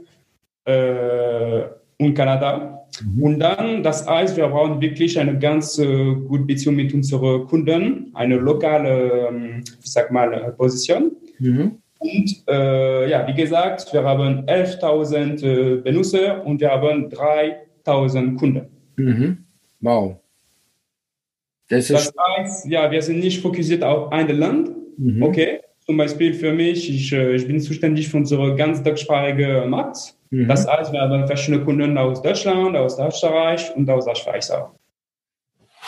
und 0.65 2.15
Kanada. 2.15 2.82
Mhm. 3.05 3.23
Und 3.23 3.41
dann, 3.41 3.83
das 3.83 4.07
heißt, 4.07 4.37
wir 4.37 4.49
brauchen 4.49 4.81
wirklich 4.81 5.19
eine 5.19 5.39
ganz 5.39 5.79
äh, 5.79 6.15
gute 6.15 6.45
Beziehung 6.45 6.77
mit 6.77 6.93
unseren 6.95 7.47
Kunden, 7.47 8.11
eine 8.15 8.37
lokale, 8.37 9.29
ähm, 9.29 9.65
ich 9.83 9.93
sag 9.93 10.11
mal, 10.11 10.33
äh, 10.33 10.53
Position. 10.53 11.13
Mhm. 11.39 11.79
Und 11.99 12.45
äh, 12.49 13.09
ja, 13.11 13.27
wie 13.29 13.35
gesagt, 13.35 13.93
wir 13.93 14.03
haben 14.03 14.45
11.000 14.47 15.45
äh, 15.45 15.77
Benutzer 15.77 16.45
und 16.45 16.61
wir 16.61 16.71
haben 16.71 17.09
3.000 17.09 18.37
Kunden. 18.37 18.67
Mhm. 18.97 19.39
Wow. 19.81 20.17
Das, 21.69 21.89
das 21.89 22.13
heißt, 22.37 22.67
ja, 22.67 22.91
wir 22.91 23.01
sind 23.03 23.21
nicht 23.21 23.41
fokussiert 23.41 23.83
auf 23.85 24.13
ein 24.13 24.29
Land. 24.37 24.71
Mhm. 24.99 25.23
Okay. 25.23 25.61
Zum 25.87 25.97
Beispiel 25.97 26.35
für 26.35 26.53
mich, 26.53 26.91
ich, 26.91 27.13
äh, 27.13 27.35
ich 27.35 27.47
bin 27.47 27.61
zuständig 27.61 28.09
für 28.09 28.19
unsere 28.19 28.57
ganz 28.57 28.83
deutschsprachige 28.83 29.65
Markt. 29.69 30.15
Mhm. 30.33 30.49
Das 30.49 30.67
heißt, 30.67 30.93
wir 30.93 31.01
haben 31.03 31.27
verschiedene 31.27 31.63
Kunden 31.63 31.97
aus 31.99 32.23
Deutschland, 32.23 32.75
aus 32.75 32.99
Österreich 32.99 33.71
und 33.77 33.89
aus 33.91 34.07
der 34.07 34.15
Schweiz 34.15 34.51
auch. 34.51 34.71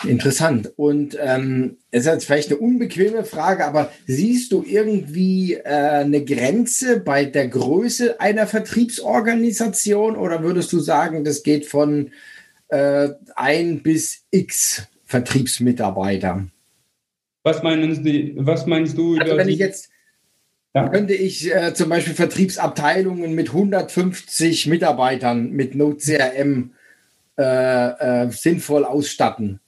Interessant. 0.03 0.71
Und 0.75 1.17
ähm, 1.19 1.77
es 1.89 2.01
ist 2.01 2.11
jetzt 2.11 2.25
vielleicht 2.25 2.51
eine 2.51 2.59
unbequeme 2.59 3.23
Frage, 3.23 3.65
aber 3.65 3.91
siehst 4.05 4.51
du 4.51 4.63
irgendwie 4.63 5.53
äh, 5.53 5.63
eine 5.63 6.23
Grenze 6.23 6.99
bei 6.99 7.25
der 7.25 7.47
Größe 7.47 8.19
einer 8.19 8.45
Vertriebsorganisation 8.45 10.15
oder 10.15 10.43
würdest 10.43 10.71
du 10.73 10.79
sagen, 10.79 11.23
das 11.23 11.41
geht 11.41 11.65
von 11.65 12.11
äh, 12.67 13.09
ein 13.35 13.81
bis 13.81 14.25
x 14.29 14.87
Vertriebsmitarbeiter? 15.05 16.45
Was, 17.41 17.63
meinen 17.63 18.03
Sie, 18.03 18.33
was 18.37 18.67
meinst 18.67 18.97
du? 18.97 19.17
Also 19.17 19.37
wenn 19.37 19.49
ich 19.49 19.59
jetzt 19.59 19.89
ja. 20.75 20.89
könnte 20.89 21.13
ich 21.13 21.53
äh, 21.53 21.73
zum 21.73 21.89
Beispiel 21.89 22.13
Vertriebsabteilungen 22.13 23.33
mit 23.33 23.47
150 23.49 24.67
Mitarbeitern 24.67 25.51
mit 25.51 25.73
Node 25.73 25.97
CRM 25.97 26.71
äh, 27.37 28.23
äh, 28.23 28.29
sinnvoll 28.29 28.83
ausstatten. 28.83 29.61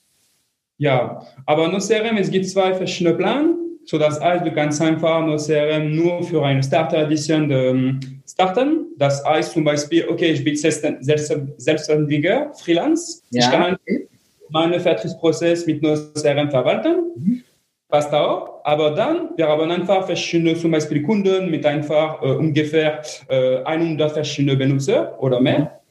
Ja, 0.77 1.25
aber 1.45 1.69
Node 1.69 1.85
CRM, 1.85 2.17
es 2.17 2.29
gibt 2.29 2.47
zwei 2.47 2.73
verschiedene 2.73 3.15
Pläne. 3.15 3.55
So 3.85 3.97
das 3.97 4.19
heißt, 4.19 4.45
du 4.45 4.51
kannst 4.51 4.81
einfach 4.81 5.25
Node 5.25 5.41
CRM 5.41 5.95
nur 5.95 6.21
für 6.23 6.43
eine 6.45 6.61
Starter 6.61 7.03
Edition 7.03 7.49
ähm, 7.51 7.99
starten. 8.29 8.87
Das 8.97 9.23
heißt 9.23 9.53
zum 9.53 9.63
Beispiel, 9.63 10.05
okay, 10.09 10.31
ich 10.31 10.43
bin 10.43 10.57
Selbstständiger, 10.57 12.51
Freelance. 12.53 13.21
Ja. 13.31 13.45
Ich 13.45 13.51
kann 13.51 13.77
meinen 14.49 14.79
Vertriebsprozess 14.79 15.65
mit 15.65 15.81
Node 15.81 16.11
CRM 16.15 16.51
verwalten. 16.51 16.95
Mhm 17.15 17.43
passt 17.89 18.13
auch. 18.13 18.61
Aber 18.63 18.91
dann, 18.91 19.29
wir 19.37 19.47
haben 19.47 19.71
einfach 19.71 20.05
verschiedene, 20.05 20.55
zum 20.55 20.71
Beispiel 20.71 21.03
Kunden 21.03 21.49
mit 21.49 21.65
einfach 21.65 22.21
äh, 22.21 22.31
ungefähr 22.31 23.01
äh, 23.29 23.63
100 23.63 24.11
verschiedene 24.11 24.57
Benutzer 24.57 25.21
oder 25.21 25.39
mehr. 25.39 25.81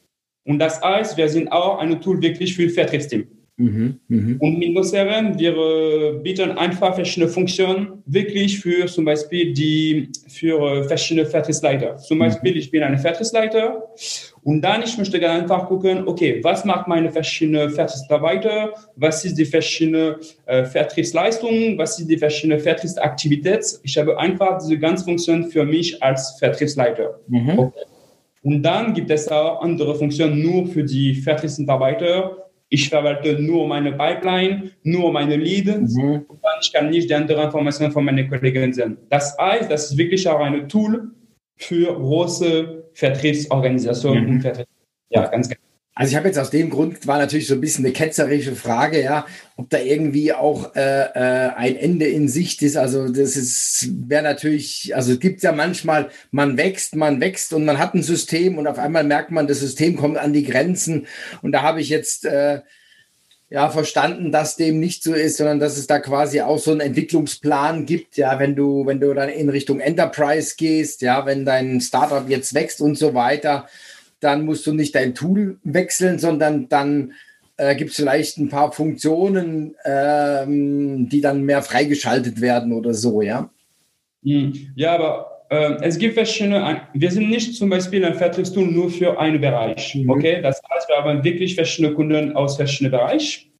Und 0.45 0.59
das 0.59 0.81
heißt, 0.81 1.17
wir 1.17 1.29
sind 1.29 1.51
auch 1.51 1.79
ein 1.79 2.01
Tool 2.01 2.21
wirklich 2.23 2.55
für 2.55 2.69
Vertriebsteam. 2.69 3.36
Mhm, 3.59 4.01
mh. 4.09 4.37
Und 4.41 4.59
mit 4.59 4.75
Noceren, 4.75 5.39
wir 5.39 5.57
äh, 5.57 6.19
bieten 6.23 6.51
einfach 6.53 6.95
verschiedene 6.95 7.31
Funktionen 7.31 8.03
wirklich 8.05 8.61
für 8.61 8.87
zum 8.87 9.07
Beispiel 9.07 9.55
die, 9.55 10.11
für 10.29 10.61
äh, 10.61 10.85
verschiedene 10.85 11.25
Vertriebsleiter. 11.25 11.97
Zum 11.97 12.19
mhm. 12.19 12.21
Beispiel, 12.21 12.57
ich 12.59 12.71
bin 12.71 12.83
ein 12.83 12.99
Vertriebsleiter 12.99 13.83
und 14.43 14.61
dann 14.61 14.83
ich 14.83 14.99
möchte 14.99 15.19
gerne 15.19 15.41
einfach 15.41 15.67
gucken, 15.69 16.07
okay, 16.07 16.41
was 16.43 16.67
macht 16.67 16.87
meine 16.87 17.11
verschiedenen 17.11 17.71
Vertriebsarbeiter? 17.71 18.75
Was 18.97 19.25
ist 19.25 19.39
die 19.39 19.47
verschiedene 19.47 20.19
äh, 20.45 20.65
Vertriebsleistung? 20.67 21.79
Was 21.79 21.99
ist 21.99 22.11
die 22.11 22.19
verschiedene 22.19 22.59
Vertriebsaktivität? 22.59 23.65
Ich 23.83 23.97
habe 23.97 24.19
einfach 24.19 24.59
diese 24.59 24.79
ganze 24.79 25.05
Funktion 25.05 25.45
für 25.45 25.65
mich 25.65 26.03
als 26.03 26.37
Vertriebsleiter. 26.39 27.21
Mhm. 27.29 27.59
Okay. 27.59 27.81
Und 28.43 28.63
dann 28.63 28.93
gibt 28.93 29.11
es 29.11 29.29
auch 29.29 29.63
andere 29.63 29.95
Funktionen 29.95 30.41
nur 30.41 30.67
für 30.67 30.85
die 30.85 31.15
Vertriebsmitarbeiter 31.15 32.46
ich 32.69 32.89
verwalte 32.89 33.41
nur 33.41 33.69
meine 33.69 33.93
Pipeline, 33.93 34.73
nur 34.83 35.13
meine 35.13 35.37
Leads 35.37 35.95
mhm. 35.95 36.25
und 36.29 36.41
ich 36.61 36.73
kann 36.73 36.91
nicht 36.91 37.09
die 37.09 37.15
anderen 37.15 37.45
Informationen 37.45 37.93
von 37.93 38.05
meinen 38.05 38.29
Kollegen 38.29 38.73
sehen. 38.73 38.99
Das 39.09 39.37
heißt, 39.39 39.71
das 39.71 39.91
ist 39.91 39.99
wirklich 39.99 40.29
auch 40.29 40.41
ein 40.41 40.69
Tool 40.69 41.11
für 41.57 41.95
große 41.95 42.91
Vertriebsorganisationen 42.93 44.25
mhm. 44.25 44.31
und 44.31 44.41
Vertriebs 44.41 44.71
ja, 45.11 45.27
ganz, 45.29 45.49
ganz 45.49 45.61
also 45.99 46.11
ich 46.11 46.17
habe 46.17 46.29
jetzt 46.29 46.39
aus 46.39 46.51
dem 46.51 46.69
Grund, 46.69 47.07
war 47.07 47.17
natürlich 47.17 47.47
so 47.47 47.55
ein 47.55 47.61
bisschen 47.63 47.83
eine 47.87 47.95
ketzerische 47.95 48.55
Frage, 48.55 49.03
ja, 49.03 49.25
ob 49.57 49.71
da 49.71 49.79
irgendwie 49.79 50.31
auch 50.35 50.77
äh, 50.77 50.81
äh, 50.81 51.55
ein 51.57 51.75
Ende 51.75 52.05
in 52.07 52.29
Sicht 52.29 52.61
ist. 52.61 52.77
Also 52.77 53.09
das 53.09 53.35
ist, 53.35 53.89
wäre 54.07 54.23
natürlich, 54.23 54.95
also 54.95 55.15
es 55.15 55.21
gibt 55.21 55.43
ja 55.43 55.53
manchmal, 55.53 56.11
man 56.31 56.59
wächst, 56.59 56.97
man 56.97 57.23
wächst 57.23 57.55
und 57.55 57.65
man 57.65 57.79
hat 57.79 57.95
ein 57.95 58.03
System 58.03 58.59
und 58.59 58.67
auf 58.67 58.79
einmal 58.79 59.05
merkt 59.05 59.31
man, 59.31 59.47
das 59.47 59.61
System 59.61 59.97
kommt 59.97 60.19
an 60.19 60.35
die 60.35 60.45
Grenzen. 60.45 61.07
Und 61.41 61.53
da 61.53 61.63
habe 61.63 61.81
ich 61.81 61.89
jetzt 61.89 62.27
äh, 62.27 62.61
ja 63.49 63.71
verstanden, 63.71 64.31
dass 64.33 64.57
dem 64.57 64.79
nicht 64.79 65.03
so 65.03 65.15
ist, 65.15 65.39
sondern 65.39 65.61
dass 65.61 65.79
es 65.79 65.87
da 65.87 65.99
quasi 65.99 66.43
auch 66.43 66.59
so 66.59 66.73
einen 66.73 66.81
Entwicklungsplan 66.81 67.87
gibt, 67.87 68.19
ja, 68.19 68.39
wenn 68.39 68.55
du, 68.55 68.85
wenn 68.85 69.01
du 69.01 69.15
dann 69.15 69.31
in 69.31 69.49
Richtung 69.49 69.81
Enterprise 69.81 70.57
gehst, 70.59 71.01
ja, 71.01 71.25
wenn 71.25 71.47
dein 71.47 71.81
Startup 71.81 72.29
jetzt 72.29 72.53
wächst 72.53 72.83
und 72.83 72.99
so 72.99 73.15
weiter 73.15 73.67
dann 74.21 74.45
musst 74.45 74.67
du 74.67 74.73
nicht 74.73 74.95
dein 74.95 75.15
Tool 75.15 75.59
wechseln, 75.63 76.19
sondern 76.19 76.69
dann 76.69 77.13
äh, 77.57 77.75
gibt 77.75 77.91
es 77.91 77.97
vielleicht 77.97 78.39
ein 78.39 78.49
paar 78.49 78.73
Funktionen, 78.73 79.75
ähm, 79.85 81.09
die 81.09 81.21
dann 81.21 81.43
mehr 81.43 81.63
freigeschaltet 81.63 82.41
werden 82.41 82.73
oder 82.73 82.95
so, 82.95 83.23
ja? 83.23 83.51
Hm. 84.25 84.53
Ja, 84.75 84.95
aber 84.95 85.37
äh, 85.51 85.77
es 85.83 85.99
gibt 85.99 86.15
verschiedene, 86.15 86.83
wir 86.93 87.11
sind 87.11 87.31
nicht 87.31 87.55
zum 87.55 87.71
Beispiel 87.71 88.05
ein 88.05 88.15
Vertriebstool 88.15 88.67
nur 88.67 88.91
für 88.91 89.19
einen 89.19 89.41
Bereich, 89.41 89.95
mhm. 89.95 90.11
okay? 90.11 90.41
Das 90.43 90.61
heißt, 90.71 90.89
wir 90.89 90.97
haben 90.97 91.23
wirklich 91.23 91.55
verschiedene 91.55 91.95
Kunden 91.95 92.35
aus 92.35 92.57
verschiedenen 92.57 92.93
Bereichen. 92.93 93.51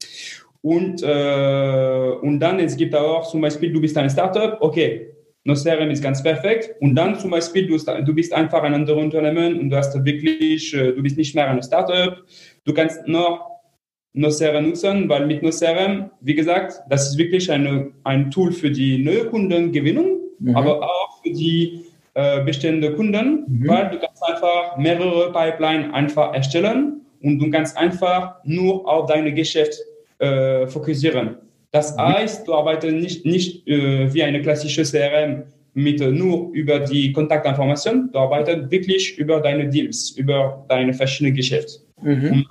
Und, 0.61 1.01
äh, 1.01 2.09
und 2.21 2.39
dann, 2.39 2.59
es 2.59 2.75
gibt 2.75 2.93
auch 2.93 3.29
zum 3.29 3.41
Beispiel, 3.41 3.71
du 3.71 3.79
bist 3.79 3.97
ein 3.97 4.09
Startup, 4.09 4.57
okay, 4.59 5.13
Nocerium 5.47 5.89
ist 5.89 6.03
ganz 6.03 6.21
perfekt. 6.21 6.75
Und 6.81 6.95
dann 6.95 7.17
zum 7.17 7.31
Beispiel, 7.31 7.67
du, 7.67 7.77
du 7.77 8.13
bist 8.13 8.33
einfach 8.33 8.63
ein 8.63 8.73
anderes 8.73 9.01
Unternehmen 9.01 9.59
und 9.59 9.69
du 9.69 9.77
hast 9.77 9.95
wirklich, 10.03 10.73
äh, 10.73 10.91
du 10.91 11.01
bist 11.01 11.17
nicht 11.17 11.33
mehr 11.35 11.49
ein 11.49 11.63
Startup. 11.63 12.21
Du 12.65 12.73
kannst 12.73 13.07
noch 13.07 13.61
Nocerium 14.11 14.69
nutzen, 14.69 15.07
weil 15.07 15.25
mit 15.25 15.41
Nocerium, 15.43 16.09
wie 16.19 16.35
gesagt, 16.35 16.81
das 16.89 17.09
ist 17.09 17.17
wirklich 17.17 17.49
eine, 17.49 17.91
ein 18.03 18.29
Tool 18.29 18.51
für 18.51 18.69
die 18.69 18.97
neue 18.97 19.25
Kundengewinnung, 19.25 20.17
mhm. 20.39 20.55
aber 20.55 20.83
auch 20.83 21.23
für 21.23 21.31
die 21.31 21.85
äh, 22.13 22.43
bestehenden 22.43 22.95
Kunden, 22.97 23.45
mhm. 23.47 23.67
weil 23.69 23.89
du 23.91 23.99
kannst 23.99 24.21
einfach 24.23 24.75
mehrere 24.75 25.31
Pipeline 25.31 25.93
einfach 25.93 26.33
erstellen 26.33 27.01
und 27.21 27.39
du 27.39 27.49
kannst 27.49 27.77
einfach 27.77 28.35
nur 28.43 28.85
auf 28.85 29.05
dein 29.05 29.33
Geschäft 29.33 29.79
äh, 30.19 30.67
fokussieren. 30.67 31.37
Das 31.71 31.97
heißt, 31.97 32.47
du 32.47 32.53
arbeitest 32.53 32.95
nicht, 32.95 33.25
nicht 33.25 33.67
äh, 33.67 34.13
wie 34.13 34.23
eine 34.23 34.41
klassische 34.41 34.83
CRM 34.83 35.43
mit 35.73 36.01
äh, 36.01 36.11
nur 36.11 36.51
über 36.53 36.79
die 36.79 37.11
Kontaktinformation, 37.11 38.09
du 38.11 38.19
arbeitest 38.19 38.71
wirklich 38.71 39.17
über 39.17 39.39
deine 39.41 39.69
Deals, 39.69 40.11
über 40.11 40.65
deine 40.69 40.93
verschiedenen 40.93 41.35
Geschäfte. 41.35 41.81
Mhm. 42.01 42.45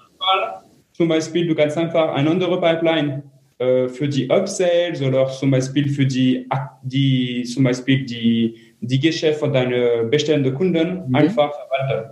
zum 0.93 1.09
Beispiel, 1.09 1.47
du 1.47 1.55
kannst 1.55 1.79
einfach 1.79 2.15
eine 2.15 2.31
andere 2.31 2.61
Pipeline 2.61 3.23
äh, 3.59 3.89
für 3.89 4.09
die 4.09 4.29
Upsales 4.29 5.01
oder 5.01 5.27
zum 5.29 5.51
Beispiel 5.51 5.89
für 5.89 6.05
die, 6.05 6.49
die 6.83 7.45
zum 7.45 7.65
Beispiel 7.65 8.05
die, 8.05 8.75
die 8.81 9.01
Geschäfte 9.01 9.39
von 9.39 9.53
deinen 9.53 10.11
bestehenden 10.11 10.55
Kunden 10.55 11.09
mhm. 11.09 11.15
einfach 11.15 11.53
verwalten. 11.53 12.11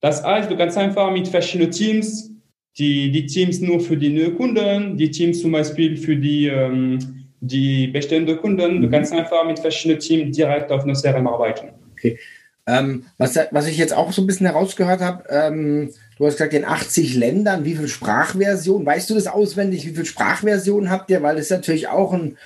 Das 0.00 0.24
heißt, 0.24 0.50
du 0.50 0.56
kannst 0.56 0.78
einfach 0.78 1.10
mit 1.10 1.28
verschiedenen 1.28 1.70
Teams 1.70 2.32
die, 2.78 3.10
die 3.10 3.26
Teams 3.26 3.60
nur 3.60 3.80
für 3.80 3.96
die 3.96 4.10
neuen 4.10 4.36
Kunden, 4.36 4.96
die 4.96 5.10
Teams 5.10 5.40
zum 5.40 5.52
Beispiel 5.52 5.96
für 5.96 6.16
die, 6.16 6.46
ähm, 6.46 6.98
die 7.40 7.88
bestehenden 7.88 8.38
Kunden. 8.38 8.80
Du 8.80 8.86
mhm. 8.86 8.90
kannst 8.92 9.12
einfach 9.12 9.44
mit 9.46 9.58
verschiedenen 9.58 10.00
Teams 10.00 10.36
direkt 10.36 10.70
auf 10.70 10.84
einer 10.84 10.94
CRM 10.94 11.26
arbeiten. 11.26 11.70
Okay. 11.92 12.18
Ähm, 12.66 13.04
was, 13.16 13.36
was 13.50 13.66
ich 13.66 13.78
jetzt 13.78 13.96
auch 13.96 14.12
so 14.12 14.22
ein 14.22 14.26
bisschen 14.26 14.46
herausgehört 14.46 15.00
habe, 15.00 15.24
ähm, 15.30 15.90
du 16.18 16.26
hast 16.26 16.34
gesagt, 16.34 16.52
in 16.52 16.66
80 16.66 17.16
Ländern, 17.16 17.64
wie 17.64 17.74
viele 17.74 17.88
Sprachversionen, 17.88 18.86
weißt 18.86 19.08
du 19.10 19.14
das 19.14 19.26
auswendig, 19.26 19.86
wie 19.86 19.94
viele 19.94 20.04
Sprachversionen 20.04 20.90
habt 20.90 21.10
ihr? 21.10 21.22
Weil 21.22 21.36
das 21.36 21.46
ist 21.46 21.50
natürlich 21.50 21.88
auch 21.88 22.12
ein, 22.12 22.36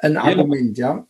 ein 0.00 0.16
Argument, 0.16 0.78
ja. 0.78 1.04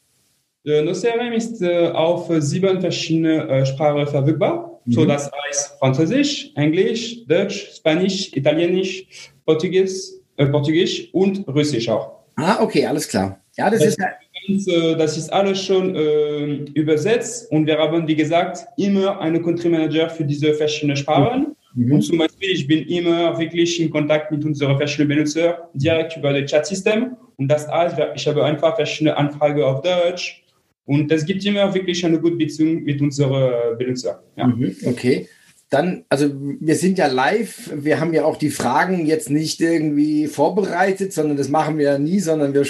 ja? 0.64 0.82
No 0.82 0.92
CRM 0.92 1.32
ist 1.34 1.60
äh, 1.60 1.88
auf 1.88 2.30
sieben 2.38 2.80
verschiedene 2.80 3.46
äh, 3.46 3.66
Sprachen 3.66 4.06
verfügbar. 4.06 4.75
Mhm. 4.86 4.92
So, 4.92 5.04
das 5.04 5.30
heißt 5.30 5.78
Französisch, 5.78 6.52
Englisch, 6.54 7.26
Deutsch, 7.26 7.76
Spanisch, 7.76 8.32
Italienisch, 8.34 9.32
Portugies, 9.44 10.22
äh, 10.36 10.46
Portugiesisch 10.46 11.08
und 11.12 11.46
Russisch 11.48 11.88
auch. 11.88 12.12
Ah, 12.36 12.62
okay, 12.62 12.86
alles 12.86 13.08
klar. 13.08 13.40
Ja, 13.56 13.70
das, 13.70 13.80
das 13.80 13.88
ist 13.88 13.98
ja 13.98 14.06
äh, 14.48 14.96
das 14.96 15.16
ist 15.16 15.32
alles 15.32 15.64
schon 15.64 15.94
äh, 15.94 16.44
übersetzt 16.74 17.50
und 17.50 17.66
wir 17.66 17.78
haben, 17.78 18.06
wie 18.06 18.16
gesagt, 18.16 18.66
immer 18.76 19.20
einen 19.20 19.42
Country 19.42 19.68
Manager 19.68 20.08
für 20.08 20.24
diese 20.24 20.54
verschiedenen 20.54 20.96
Sprachen. 20.96 21.56
Mhm. 21.74 21.92
Und 21.92 22.02
zum 22.02 22.18
Beispiel, 22.18 22.50
ich 22.50 22.66
bin 22.66 22.86
immer 22.86 23.38
wirklich 23.38 23.80
in 23.80 23.90
Kontakt 23.90 24.30
mit 24.30 24.44
unseren 24.44 24.76
verschiedenen 24.76 25.08
Benutzern 25.16 25.54
direkt 25.74 26.16
über 26.16 26.32
das 26.32 26.50
Chatsystem. 26.50 27.16
Und 27.36 27.48
das 27.48 27.68
heißt, 27.68 27.96
ich 28.14 28.26
habe 28.26 28.44
einfach 28.44 28.76
verschiedene 28.76 29.16
Anfragen 29.16 29.62
auf 29.62 29.82
Deutsch. 29.82 30.42
Und 30.86 31.10
es 31.12 31.26
gibt 31.26 31.44
immer 31.44 31.74
wirklich 31.74 32.04
eine 32.06 32.20
gute 32.20 32.36
Beziehung 32.36 32.84
mit 32.84 33.00
unseren 33.00 33.76
Benutzern. 33.76 34.16
Ja. 34.36 34.46
Mhm, 34.46 34.76
okay 34.84 35.28
dann, 35.68 36.04
also 36.08 36.30
wir 36.60 36.76
sind 36.76 36.96
ja 36.96 37.08
live, 37.08 37.70
wir 37.74 37.98
haben 37.98 38.14
ja 38.14 38.24
auch 38.24 38.36
die 38.36 38.50
Fragen 38.50 39.04
jetzt 39.04 39.30
nicht 39.30 39.60
irgendwie 39.60 40.28
vorbereitet, 40.28 41.12
sondern 41.12 41.36
das 41.36 41.48
machen 41.48 41.78
wir 41.78 41.84
ja 41.86 41.98
nie, 41.98 42.20
sondern 42.20 42.54
wir, 42.54 42.64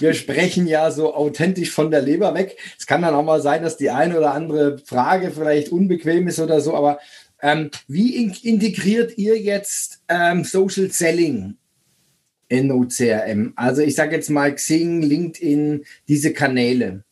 wir 0.00 0.14
sprechen 0.14 0.66
ja 0.66 0.90
so 0.90 1.14
authentisch 1.14 1.70
von 1.70 1.92
der 1.92 2.02
Leber 2.02 2.34
weg. 2.34 2.56
Es 2.76 2.86
kann 2.86 3.02
dann 3.02 3.14
auch 3.14 3.22
mal 3.22 3.40
sein, 3.40 3.62
dass 3.62 3.76
die 3.76 3.90
eine 3.90 4.18
oder 4.18 4.34
andere 4.34 4.78
Frage 4.78 5.30
vielleicht 5.30 5.68
unbequem 5.68 6.26
ist 6.26 6.40
oder 6.40 6.60
so, 6.60 6.74
aber 6.74 6.98
ähm, 7.40 7.70
wie 7.86 8.16
in 8.16 8.34
integriert 8.42 9.16
ihr 9.16 9.38
jetzt 9.38 10.02
ähm, 10.08 10.42
Social 10.42 10.90
Selling 10.90 11.56
in 12.48 12.72
OCRM? 12.72 13.52
Also 13.54 13.82
ich 13.82 13.94
sage 13.94 14.16
jetzt 14.16 14.30
mal 14.30 14.52
Xing, 14.52 15.02
LinkedIn, 15.02 15.84
diese 16.08 16.32
Kanäle. 16.32 17.04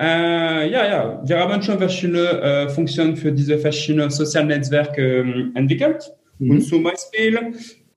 Äh, 0.00 0.70
ja, 0.70 0.86
ja, 0.86 1.22
wir 1.26 1.38
haben 1.38 1.60
schon 1.60 1.76
verschiedene 1.76 2.26
äh, 2.40 2.68
Funktionen 2.70 3.16
für 3.16 3.32
diese 3.32 3.58
verschiedenen 3.58 4.08
sozialen 4.08 4.48
Netzwerke 4.48 5.02
äh, 5.02 5.58
entwickelt. 5.58 6.10
Mhm. 6.38 6.50
Und 6.52 6.62
zum 6.62 6.84
Beispiel, 6.84 7.38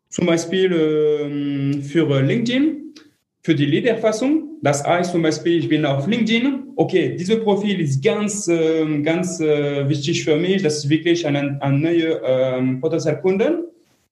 zum 0.10 0.26
Beispiel 0.26 0.72
äh, 0.74 1.82
für 1.82 2.22
LinkedIn, 2.22 2.94
für 3.42 3.56
die 3.56 3.66
Leaderfassung. 3.66 4.58
Das 4.62 4.84
heißt 4.84 5.14
zum 5.14 5.22
Beispiel, 5.22 5.60
ich 5.60 5.70
bin 5.70 5.86
auf 5.86 6.06
LinkedIn. 6.06 6.74
Okay, 6.76 7.16
dieses 7.18 7.40
Profil 7.42 7.80
ist 7.80 8.04
ganz, 8.04 8.50
ähm, 8.50 9.02
ganz 9.02 9.40
äh, 9.40 9.88
wichtig 9.88 10.26
für 10.26 10.36
mich. 10.36 10.62
Das 10.62 10.80
ist 10.80 10.90
wirklich 10.90 11.26
ein, 11.26 11.62
ein 11.62 11.80
neuer 11.80 12.22
ähm, 12.26 12.82
potenzieller 12.82 13.16
Kunden. 13.16 13.64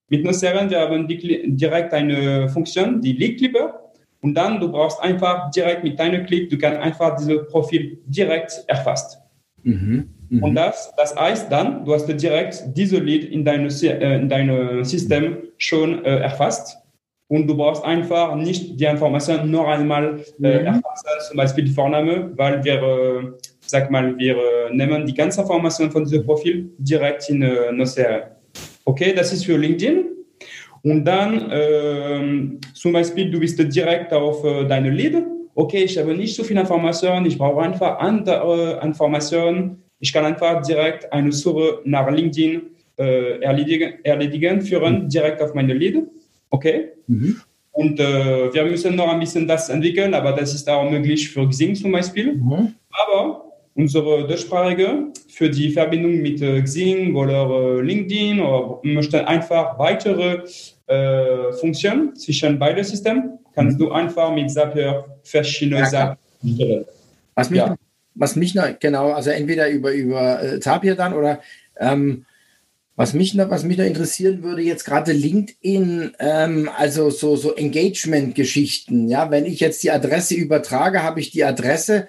Mit 0.07 0.23
Noceren, 0.23 0.69
wir 0.69 0.79
haben 0.79 1.07
direkt 1.09 1.93
eine 1.93 2.47
Funktion, 2.47 3.01
die 3.01 3.13
Lead-Clipper. 3.13 3.90
Und 4.21 4.35
dann, 4.35 4.59
du 4.59 4.71
brauchst 4.71 5.01
einfach 5.01 5.49
direkt 5.51 5.83
mit 5.83 5.99
deinem 5.99 6.25
Klick, 6.25 6.49
du 6.49 6.57
kannst 6.57 6.79
einfach 6.79 7.15
dieses 7.15 7.47
Profil 7.47 7.99
direkt 8.05 8.63
erfasst. 8.67 9.19
Mhm. 9.63 10.09
Mhm. 10.29 10.43
Und 10.43 10.55
das, 10.55 10.93
das 10.95 11.15
heißt 11.15 11.51
dann, 11.51 11.83
du 11.85 11.93
hast 11.93 12.07
direkt 12.07 12.63
diese 12.75 12.99
Lead 12.99 13.25
in 13.25 13.43
deinem 13.43 13.67
äh, 13.67 14.15
in 14.15 14.29
deine 14.29 14.85
System 14.85 15.37
schon 15.57 16.05
äh, 16.05 16.19
erfasst. 16.19 16.77
Und 17.27 17.47
du 17.47 17.55
brauchst 17.55 17.83
einfach 17.83 18.35
nicht 18.35 18.79
die 18.79 18.85
Information 18.85 19.49
noch 19.49 19.67
einmal 19.67 20.19
äh, 20.41 20.59
mhm. 20.59 20.65
erfassen, 20.65 21.07
zum 21.27 21.37
Beispiel 21.37 21.63
die 21.65 21.71
Vorname, 21.71 22.31
weil 22.35 22.63
wir, 22.63 22.73
äh, 22.73 23.31
sag 23.65 23.89
mal, 23.89 24.17
wir 24.17 24.35
äh, 24.35 24.73
nehmen 24.73 25.05
die 25.05 25.13
ganze 25.13 25.41
Information 25.41 25.89
von 25.91 26.03
diesem 26.03 26.25
Profil 26.25 26.71
direkt 26.77 27.29
in 27.29 27.41
äh, 27.41 27.71
Nocere. 27.71 28.35
Okay, 28.85 29.13
das 29.13 29.31
ist 29.33 29.45
für 29.45 29.57
LinkedIn. 29.57 30.05
Und 30.83 31.05
dann 31.05 31.49
ähm, 31.51 32.59
zum 32.73 32.93
Beispiel, 32.93 33.29
du 33.29 33.39
bist 33.39 33.59
direkt 33.59 34.11
auf 34.13 34.43
äh, 34.43 34.65
deine 34.65 34.89
Lead. 34.89 35.23
Okay, 35.53 35.83
ich 35.83 35.97
habe 35.97 36.15
nicht 36.15 36.35
so 36.35 36.43
viele 36.43 36.61
Informationen, 36.61 37.25
ich 37.25 37.37
brauche 37.37 37.61
einfach 37.61 37.99
andere 37.99 38.79
Informationen. 38.83 39.83
Ich 39.99 40.11
kann 40.11 40.25
einfach 40.25 40.61
direkt 40.63 41.11
eine 41.13 41.31
Suche 41.31 41.81
nach 41.85 42.09
LinkedIn 42.09 42.61
äh, 42.97 43.39
erledigen, 43.41 43.93
erledigen, 44.03 44.61
führen, 44.61 45.03
mhm. 45.03 45.09
direkt 45.09 45.41
auf 45.41 45.53
meine 45.53 45.73
Lead. 45.73 46.03
Okay. 46.49 46.89
Mhm. 47.07 47.41
Und 47.73 47.99
äh, 47.99 48.53
wir 48.53 48.65
müssen 48.65 48.95
noch 48.95 49.07
ein 49.07 49.19
bisschen 49.19 49.47
das 49.47 49.69
entwickeln, 49.69 50.13
aber 50.13 50.33
das 50.33 50.53
ist 50.53 50.69
auch 50.69 50.89
möglich 50.89 51.29
für 51.29 51.47
Xing 51.47 51.75
zum 51.75 51.91
Beispiel. 51.91 52.35
Mhm. 52.35 52.73
Aber 52.89 53.50
unsere 53.81 54.27
Deutschsprachige 54.27 55.07
für 55.27 55.49
die 55.49 55.71
Verbindung 55.71 56.21
mit 56.21 56.41
äh, 56.41 56.61
Xing 56.61 57.15
oder 57.15 57.49
äh, 57.49 57.81
LinkedIn 57.81 58.39
oder 58.39 58.79
möchte 58.83 59.27
einfach 59.27 59.77
weitere 59.79 60.43
äh, 60.87 61.51
Funktionen 61.53 62.15
zwischen 62.15 62.59
beiden 62.59 62.83
Systemen, 62.83 63.39
kannst 63.55 63.79
mhm. 63.79 63.83
du 63.83 63.91
einfach 63.91 64.33
mit 64.33 64.51
Zapier 64.51 65.05
verschiedene 65.23 65.81
ja, 65.81 65.85
Sachen 65.87 66.17
stellen. 66.53 66.85
Was 67.35 67.49
mich, 67.49 67.59
ja. 67.59 67.75
was 68.13 68.35
mich 68.35 68.53
noch, 68.55 68.79
genau, 68.79 69.11
also 69.11 69.31
entweder 69.31 69.69
über, 69.69 69.91
über 69.93 70.43
äh, 70.43 70.59
Zapier 70.59 70.95
dann 70.95 71.13
oder 71.13 71.41
ähm, 71.79 72.25
was 72.95 73.13
mich 73.13 73.33
noch, 73.33 73.49
was 73.49 73.63
mich 73.63 73.77
noch 73.77 73.85
interessieren 73.85 74.43
würde, 74.43 74.61
jetzt 74.61 74.83
gerade 74.83 75.11
LinkedIn, 75.11 76.11
ähm, 76.19 76.69
also 76.77 77.09
so, 77.09 77.35
so 77.35 77.55
Engagement-Geschichten. 77.55 79.07
Ja, 79.07 79.31
wenn 79.31 79.45
ich 79.45 79.59
jetzt 79.59 79.81
die 79.81 79.89
Adresse 79.89 80.35
übertrage, 80.35 81.01
habe 81.01 81.19
ich 81.19 81.31
die 81.31 81.43
Adresse 81.43 82.07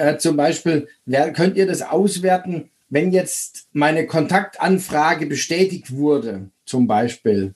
äh, 0.00 0.18
zum 0.18 0.36
Beispiel, 0.36 0.88
wer, 1.04 1.32
könnt 1.32 1.56
ihr 1.56 1.66
das 1.66 1.82
auswerten, 1.82 2.70
wenn 2.88 3.12
jetzt 3.12 3.68
meine 3.72 4.06
Kontaktanfrage 4.06 5.26
bestätigt 5.26 5.94
wurde, 5.94 6.50
zum 6.64 6.86
Beispiel? 6.86 7.54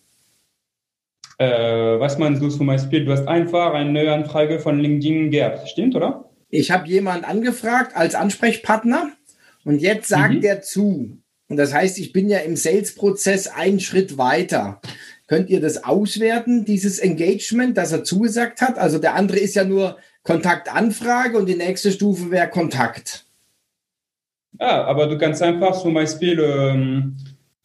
Äh, 1.39 1.99
was 1.99 2.19
meinst 2.19 2.43
du 2.43 2.49
zum 2.49 2.67
Beispiel? 2.67 3.05
Du 3.05 3.13
hast 3.13 3.27
einfach 3.27 3.75
eine 3.75 3.91
neue 3.91 4.13
Anfrage 4.13 4.61
von 4.61 4.79
LinkedIn 4.79 5.31
gehabt, 5.31 5.69
stimmt, 5.69 5.97
oder? 5.97 6.31
Ich 6.51 6.71
habe 6.71 6.87
jemanden 6.87 7.25
angefragt 7.25 7.97
als 7.97 8.15
Ansprechpartner 8.15 9.11
und 9.65 9.81
jetzt 9.81 10.09
sagt 10.09 10.35
mhm. 10.35 10.41
der 10.43 10.63
zu. 10.63 11.19
Und 11.49 11.57
das 11.57 11.75
heißt, 11.75 11.99
ich 11.99 12.13
bin 12.13 12.29
ja 12.29 12.39
im 12.39 12.57
Sales-Prozess 12.57 13.49
einen 13.49 13.81
Schritt 13.81 14.17
weiter. 14.19 14.81
Könnt 15.27 15.51
ihr 15.51 15.61
das 15.61 15.83
auswerten, 15.83 16.65
dieses 16.65 16.99
Engagement, 16.99 17.77
das 17.77 17.93
er 17.93 18.05
zugesagt 18.05 18.61
hat? 18.61 18.79
Also 18.79 18.99
der 18.99 19.15
andere 19.15 19.39
ist 19.39 19.57
ja 19.57 19.65
nur 19.65 19.97
Kontaktanfrage 20.25 21.39
und 21.39 21.47
die 21.47 21.55
nächste 21.55 21.93
Stufe 21.93 22.31
wäre 22.31 22.49
Kontakt. 22.49 23.25
Ja, 24.59 24.85
aber 24.85 25.07
du 25.07 25.19
kannst 25.19 25.43
einfach 25.43 25.81
zum 25.81 25.95
Beispiel, 25.95 26.41
ähm, 26.41 27.17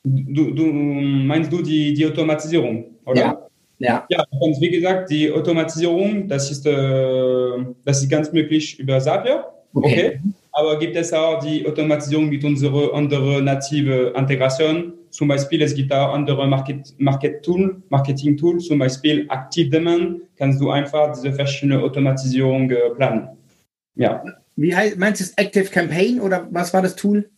du, 0.04 0.52
du, 0.52 0.66
meinst 0.66 1.52
du 1.52 1.62
die, 1.62 1.94
die 1.94 2.06
Automatisierung, 2.06 2.98
oder? 3.06 3.20
Ja. 3.20 3.50
Ja. 3.82 4.06
ja, 4.10 4.26
und 4.42 4.60
wie 4.60 4.70
gesagt, 4.72 5.10
die 5.10 5.32
Automatisierung, 5.32 6.28
das 6.28 6.52
ist, 6.52 6.66
äh, 6.66 7.52
das 7.86 8.04
ist 8.04 8.10
ganz 8.10 8.34
möglich 8.34 8.78
über 8.78 9.00
Zapier. 9.00 9.46
Okay. 9.74 9.88
okay. 9.88 10.20
Aber 10.52 10.78
gibt 10.80 10.98
es 10.98 11.14
auch 11.14 11.40
die 11.40 11.66
Automatisierung 11.66 12.28
mit 12.28 12.44
unserer 12.44 12.94
anderen 12.94 13.46
native 13.46 14.14
Integration? 14.18 14.94
Zum 15.10 15.28
Beispiel, 15.28 15.62
es 15.62 15.74
gibt 15.74 15.92
auch 15.92 16.14
andere 16.14 16.48
Market, 16.48 16.94
Market 16.98 17.44
Tool, 17.44 17.82
Marketing 17.90 18.38
Tools, 18.38 18.66
zum 18.66 18.80
Beispiel 18.80 19.28
Active 19.30 19.70
Demand, 19.70 20.22
kannst 20.38 20.62
du 20.62 20.70
einfach 20.70 21.14
diese 21.14 21.34
verschiedene 21.34 21.82
Automatisierung 21.82 22.70
äh, 22.70 22.90
planen. 22.96 23.30
Ja. 23.96 24.24
Wie 24.56 24.76
heißt, 24.76 24.98
meinst 24.98 25.22
du 25.22 25.26
das 25.26 25.34
Active 25.38 25.66
Campaign 25.66 26.20
oder 26.20 26.48
was 26.52 26.74
war 26.74 26.82
das 26.82 26.96
Tool? 26.96 27.30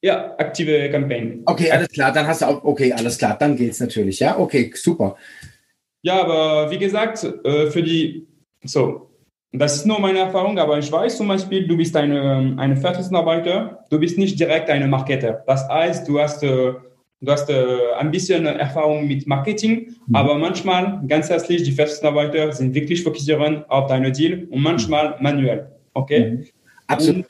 Ja, 0.00 0.36
aktive 0.38 0.90
Campaign. 0.90 1.42
Okay, 1.44 1.70
alles 1.70 1.88
klar, 1.88 2.12
dann 2.12 2.26
hast 2.26 2.42
du 2.42 2.46
auch, 2.46 2.62
okay, 2.62 2.92
alles 2.92 3.18
klar, 3.18 3.36
dann 3.38 3.56
geht 3.56 3.72
es 3.72 3.80
natürlich, 3.80 4.20
ja, 4.20 4.38
okay, 4.38 4.70
super. 4.74 5.16
Ja, 6.02 6.22
aber 6.22 6.70
wie 6.70 6.78
gesagt, 6.78 7.24
äh, 7.44 7.70
für 7.70 7.82
die, 7.82 8.26
so, 8.62 9.10
das 9.52 9.76
ist 9.76 9.86
nur 9.86 9.98
meine 9.98 10.20
Erfahrung, 10.20 10.58
aber 10.58 10.78
ich 10.78 10.92
weiß 10.92 11.16
zum 11.16 11.28
Beispiel, 11.28 11.66
du 11.66 11.76
bist 11.76 11.96
eine, 11.96 12.54
eine 12.58 12.76
Vertriebsarbeiter, 12.76 13.84
du 13.90 13.98
bist 13.98 14.18
nicht 14.18 14.38
direkt 14.38 14.70
eine 14.70 14.86
Marketer. 14.86 15.42
Das 15.46 15.68
heißt, 15.68 16.06
du 16.06 16.20
hast, 16.20 16.42
äh, 16.42 16.74
du 17.20 17.32
hast 17.32 17.50
äh, 17.50 17.92
ein 17.98 18.10
bisschen 18.10 18.46
Erfahrung 18.46 19.06
mit 19.06 19.26
Marketing, 19.26 19.94
mhm. 20.06 20.14
aber 20.14 20.36
manchmal, 20.36 21.00
ganz 21.06 21.28
herzlich, 21.28 21.62
die 21.62 21.72
Vertriebsarbeiter 21.72 22.52
sind 22.52 22.74
wirklich 22.74 23.02
fokussieren 23.02 23.64
auf 23.68 23.88
deine 23.88 24.12
Deal 24.12 24.46
und 24.50 24.62
manchmal 24.62 25.16
manuell. 25.20 25.70
Okay? 25.94 26.30
Mhm. 26.30 26.46
Absolut. 26.86 27.26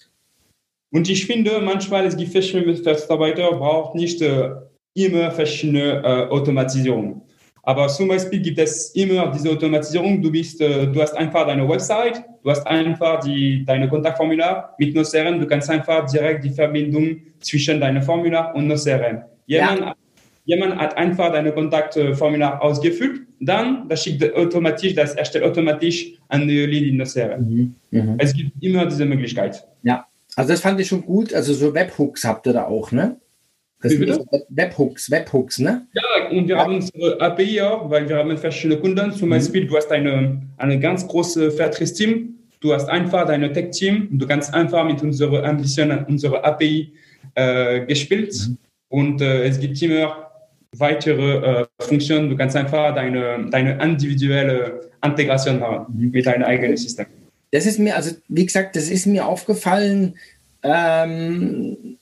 Und, 0.90 0.98
und, 0.98 1.11
ich 1.11 1.27
finde, 1.27 1.61
manchmal 1.61 2.07
es 2.07 2.16
gibt 2.16 2.33
verschiedene 2.33 2.74
Vertriebsarbeiter, 2.74 3.53
braucht 3.53 3.94
nicht 3.94 4.20
äh, 4.22 4.51
immer 4.94 5.31
verschiedene 5.31 6.03
äh, 6.03 6.31
Automatisierung. 6.31 7.22
Aber 7.62 7.88
zum 7.88 8.09
Beispiel 8.09 8.40
gibt 8.40 8.59
es 8.59 8.90
immer 8.94 9.31
diese 9.31 9.51
Automatisierung. 9.51 10.22
Du 10.22 10.31
bist, 10.31 10.59
äh, 10.61 10.87
du 10.87 11.03
hast 11.03 11.14
einfach 11.14 11.46
deine 11.46 11.68
Website, 11.68 12.24
du 12.42 12.51
hast 12.51 12.66
einfach 12.66 13.20
die, 13.20 13.62
deine 13.64 13.88
Kontaktformular 13.88 14.74
mit 14.79 14.94
Noceren. 14.94 15.38
Du 15.38 15.46
kannst 15.46 15.68
einfach 15.68 16.11
direkt 16.11 16.44
die 16.44 16.51
Verbindung 16.51 17.18
zwischen 17.40 17.79
deinem 17.79 18.03
Formular 18.03 18.55
und 18.55 18.68
Noceren. 18.68 19.22
Jemand, 19.48 19.80
ja. 19.80 19.94
jemand 20.44 20.76
hat 20.76 20.96
einfach 20.96 21.32
deine 21.32 21.52
Kontaktformular 21.52 22.62
ausgefüllt, 22.62 23.22
dann 23.40 23.88
das 23.88 24.04
schickt 24.04 24.22
automatisch, 24.34 24.94
das 24.94 25.14
erstellt 25.14 25.44
automatisch 25.44 26.12
eine 26.28 26.66
Lead 26.66 26.87
in 26.88 26.96
Noceren. 26.98 27.40
Mhm. 27.50 27.74
Mhm. 27.90 28.14
Es 28.18 28.32
gibt 28.34 28.52
immer 28.62 28.87
diese 28.87 29.04
Möglichkeit. 29.04 29.64
Ja, 29.82 30.06
Also 30.37 30.50
das 30.52 30.61
fand 30.61 30.78
ich 30.80 30.87
schon 30.88 31.04
gut. 31.04 31.32
Also 31.34 31.52
so 31.54 31.74
Webhooks 31.74 32.24
habt 32.24 32.46
ihr 32.46 32.52
da 32.52 32.64
auch, 32.66 32.92
ne? 32.92 33.16
Das 33.80 33.96
bitte? 33.96 34.24
Webhooks, 34.48 35.08
Webhooks, 35.11 35.61
ne? 35.61 35.87
Ja, 35.94 36.28
und 36.30 36.48
wir 36.48 36.56
Ja. 36.56 36.62
haben 36.64 36.74
unsere 36.74 37.20
API 37.20 37.61
auch, 37.62 37.88
weil 37.88 38.08
wir 38.08 38.16
haben 38.16 38.37
verschiedene 38.37 38.80
Kunden. 38.80 39.12
Zum 39.12 39.30
Beispiel, 39.30 39.66
du 39.68 39.76
hast 39.76 39.90
eine, 39.92 40.42
eine 40.56 40.80
ganz 40.80 41.06
große 41.06 41.52
Vertriebsteam. 41.52 42.34
Du 42.61 42.72
hast 42.74 42.88
einfach 42.88 43.24
deine 43.26 43.52
Tech-Team. 43.52 44.08
und 44.11 44.18
Du 44.18 44.26
kannst 44.26 44.52
einfach 44.52 44.84
mit 44.84 45.00
unserer 45.00 45.44
ein 45.44 45.58
bisschen 45.58 45.92
an 45.92 46.04
unserer 46.06 46.44
API 46.44 46.92
äh, 47.37 47.87
gespielt. 47.87 48.34
Und 48.88 49.20
äh, 49.20 49.44
es 49.44 49.61
gibt 49.61 49.81
immer 49.83 50.31
weitere 50.77 51.62
äh, 51.62 51.66
Funktionen. 51.81 52.31
Du 52.31 52.37
kannst 52.37 52.57
einfach 52.57 52.94
deine, 52.94 53.46
deine 53.51 53.83
individuelle 53.83 54.90
Integration 55.05 55.61
haben 55.61 56.11
mit 56.11 56.27
deinem 56.27 56.44
eigenen 56.44 56.77
System. 56.77 57.07
Das 57.51 57.66
ist 57.66 57.79
mir, 57.79 57.96
also 57.96 58.14
wie 58.29 58.44
gesagt, 58.44 58.77
das 58.77 58.90
ist 58.90 59.07
mir 59.07 59.27
aufgefallen. 59.27 60.16
Ähm, 60.62 61.98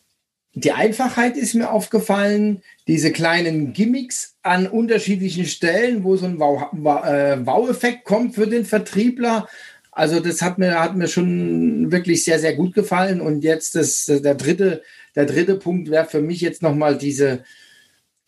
die 0.55 0.73
Einfachheit 0.73 1.37
ist 1.37 1.55
mir 1.55 1.71
aufgefallen, 1.71 2.63
diese 2.89 3.13
kleinen 3.13 3.75
Gimmicks 3.75 4.37
an 4.43 4.67
unterschiedlichen 4.67 5.45
Stellen, 5.45 6.03
wo 6.03 6.17
so 6.17 6.25
ein 6.27 6.37
äh, 6.37 7.47
Wow-Effekt 7.47 8.05
kommt 8.05 8.35
für 8.35 8.47
den 8.47 8.65
Vertriebler. 8.65 9.49
Also 9.97 10.21
das 10.21 10.43
hat 10.43 10.59
mir, 10.59 10.79
hat 10.79 10.95
mir 10.95 11.09
schon 11.09 11.91
wirklich 11.91 12.23
sehr, 12.23 12.39
sehr 12.39 12.55
gut 12.55 12.75
gefallen. 12.75 13.23
Und 13.23 13.43
jetzt 13.43 13.77
das, 13.77 14.05
der 14.05 14.35
dritte, 14.35 14.83
der 15.15 15.25
dritte 15.25 15.55
Punkt 15.55 15.91
wäre 15.91 16.05
für 16.05 16.21
mich 16.21 16.43
jetzt 16.43 16.61
nochmal 16.61 16.99
diese, 16.99 17.45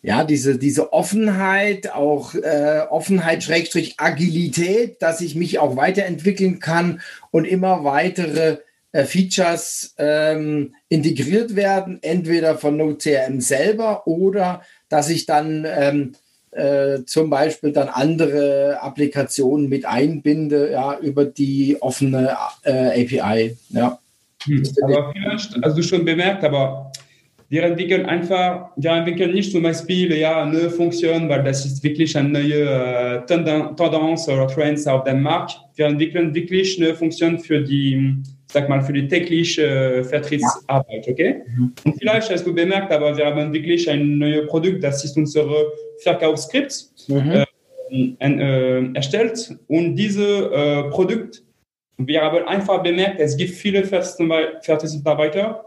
ja, 0.01 0.25
diese, 0.25 0.57
diese 0.57 0.95
Offenheit, 0.95 1.93
auch 1.93 2.35
äh, 2.35 2.81
Offenheit, 2.89 3.43
Schrägstrich, 3.43 3.97
Agilität, 3.99 5.03
dass 5.03 5.21
ich 5.21 5.35
mich 5.35 5.59
auch 5.59 5.77
weiterentwickeln 5.77 6.59
kann 6.59 7.03
und 7.31 7.45
immer 7.45 7.85
weitere 7.85 8.61
äh, 8.93 9.05
Features 9.05 9.95
ähm, 9.99 10.75
integriert 10.89 11.55
werden, 11.55 11.99
entweder 12.01 12.57
von 12.57 12.79
NodeCRM 12.79 13.43
selber 13.43 14.07
oder 14.07 14.63
dass 14.89 15.11
ich 15.11 15.27
dann 15.27 15.67
ähm, 15.69 16.13
äh, 16.53 17.05
zum 17.05 17.31
Beispiel 17.31 17.73
dann 17.73 17.89
andere 17.89 18.79
Applikationen 18.81 19.69
mit 19.69 19.85
einbinde, 19.85 20.71
ja, 20.73 20.99
über 20.99 21.25
die 21.25 21.77
offene 21.81 22.37
äh, 22.65 23.03
API. 23.03 23.57
Ja. 23.71 23.99
Aber 24.83 25.13
vielleicht 25.13 25.57
hast 25.63 25.79
du 25.79 25.83
schon 25.83 26.05
bemerkt, 26.05 26.45
aber 26.45 26.93
wir 27.51 27.63
entwickeln 27.65 28.05
einfach, 28.05 28.71
wir 28.77 28.91
entwickeln 28.91 29.33
nicht 29.33 29.53
zum 29.53 29.63
Beispiel 29.63 30.15
ja, 30.15 30.45
neue 30.45 30.71
Funktionen, 30.71 31.29
weil 31.29 31.43
das 31.45 31.65
ist 31.65 31.83
wirklich 31.83 32.17
eine 32.17 32.29
neue 32.29 32.65
äh, 32.65 33.27
Tenden- 33.27 33.75
Tendenz 33.75 34.29
oder 34.29 34.47
Trends 34.47 34.87
auf 34.87 35.05
dem 35.05 35.23
Markt. 35.23 35.59
Wir 35.77 35.87
entwickeln 35.87 36.35
wirklich 36.35 36.79
neue 36.79 36.95
Funktionen 36.95 37.39
für 37.39 37.63
die, 37.63 38.17
sag 38.51 38.69
mal, 38.69 38.83
für 38.83 38.93
die 38.93 39.07
tägliche 39.09 39.63
äh, 39.63 40.05
Vertriebsarbeit, 40.05 41.07
okay? 41.09 41.43
Und 41.85 41.99
vielleicht 41.99 42.31
hast 42.31 42.47
du 42.47 42.55
bemerkt, 42.55 42.93
aber 42.93 43.17
wir 43.17 43.27
haben 43.27 43.53
wirklich 43.53 43.89
ein 43.91 44.19
neues 44.19 44.47
Produkt, 44.47 44.83
das 44.83 45.05
ist 45.05 45.17
unsere 45.17 45.73
Verkaufsskript 46.03 46.89
Mhm. 47.09 47.45
ein, 48.19 48.41
äh, 48.41 48.93
erstellt 48.95 49.57
und 49.67 49.97
dieses 49.97 50.43
äh, 50.53 50.83
Produkt, 50.91 51.43
wir 51.97 52.23
haben 52.23 52.47
einfach 52.47 52.83
bemerkt, 52.83 53.19
es 53.21 53.37
gibt 53.37 53.51
viele 53.53 53.83
Vertriebsmitarbeiter, 53.85 55.65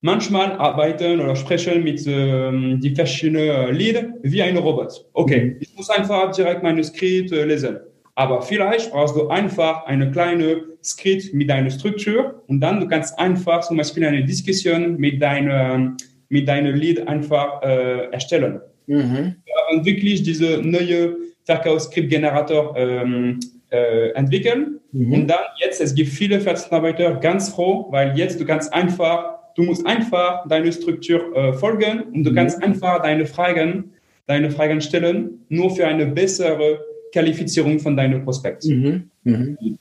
manchmal 0.00 0.52
arbeiten 0.52 1.20
oder 1.20 1.36
sprechen 1.36 1.84
mit 1.84 2.04
ähm, 2.06 2.80
die 2.80 2.94
verschiedenen 2.94 3.48
äh, 3.48 3.70
Leads 3.70 4.06
wie 4.22 4.42
ein 4.42 4.56
Robot. 4.56 5.04
Okay, 5.12 5.56
ich 5.60 5.74
muss 5.76 5.90
einfach 5.90 6.32
direkt 6.32 6.62
meine 6.62 6.82
Skript 6.82 7.32
äh, 7.32 7.44
lesen. 7.44 7.80
Aber 8.18 8.42
vielleicht 8.42 8.90
brauchst 8.90 9.14
du 9.14 9.28
einfach 9.28 9.86
eine 9.86 10.10
kleine 10.10 10.64
Skript 10.82 11.32
mit 11.32 11.48
einer 11.52 11.70
Struktur 11.70 12.42
und 12.48 12.60
dann 12.60 12.80
du 12.80 12.88
kannst 12.88 13.16
einfach 13.16 13.60
zum 13.60 13.76
Beispiel 13.76 14.04
eine 14.04 14.24
Diskussion 14.24 14.96
mit 14.96 15.22
deinem 15.22 15.96
mit 16.28 16.48
deinem 16.48 16.74
Lead 16.74 17.06
einfach 17.06 17.62
äh, 17.62 18.10
erstellen 18.10 18.60
Mhm. 18.88 19.34
wir 19.44 19.54
haben 19.68 19.84
wirklich 19.84 20.22
diese 20.22 20.62
neue 20.62 21.14
Verkaufsskript-Generator 21.44 22.74
ähm, 22.76 23.38
äh, 23.70 24.12
entwickeln. 24.14 24.80
Mhm. 24.92 25.12
Und 25.12 25.26
dann 25.28 25.44
jetzt, 25.62 25.80
es 25.80 25.94
gibt 25.94 26.08
viele 26.08 26.40
Vertriebsmitarbeiter 26.40 27.16
ganz 27.16 27.50
froh, 27.50 27.86
weil 27.90 28.16
jetzt 28.18 28.40
du 28.40 28.46
kannst 28.46 28.72
einfach, 28.72 29.18
du 29.56 29.62
musst 29.64 29.86
einfach 29.86 30.48
deine 30.48 30.72
Struktur 30.72 31.20
äh, 31.36 31.52
folgen 31.52 32.02
und 32.14 32.24
du 32.24 32.30
Mhm. 32.30 32.34
kannst 32.34 32.62
einfach 32.62 33.02
deine 33.02 33.26
Fragen, 33.26 33.92
deine 34.26 34.50
Fragen 34.50 34.80
stellen, 34.80 35.44
nur 35.50 35.68
für 35.76 35.86
eine 35.86 36.06
bessere 36.06 36.80
Qualifizierung 37.12 37.78
von 37.80 37.96
deinem 37.96 38.24
Prospekt. 38.24 38.64
Mhm. 38.64 39.10
Mhm. 39.24 39.78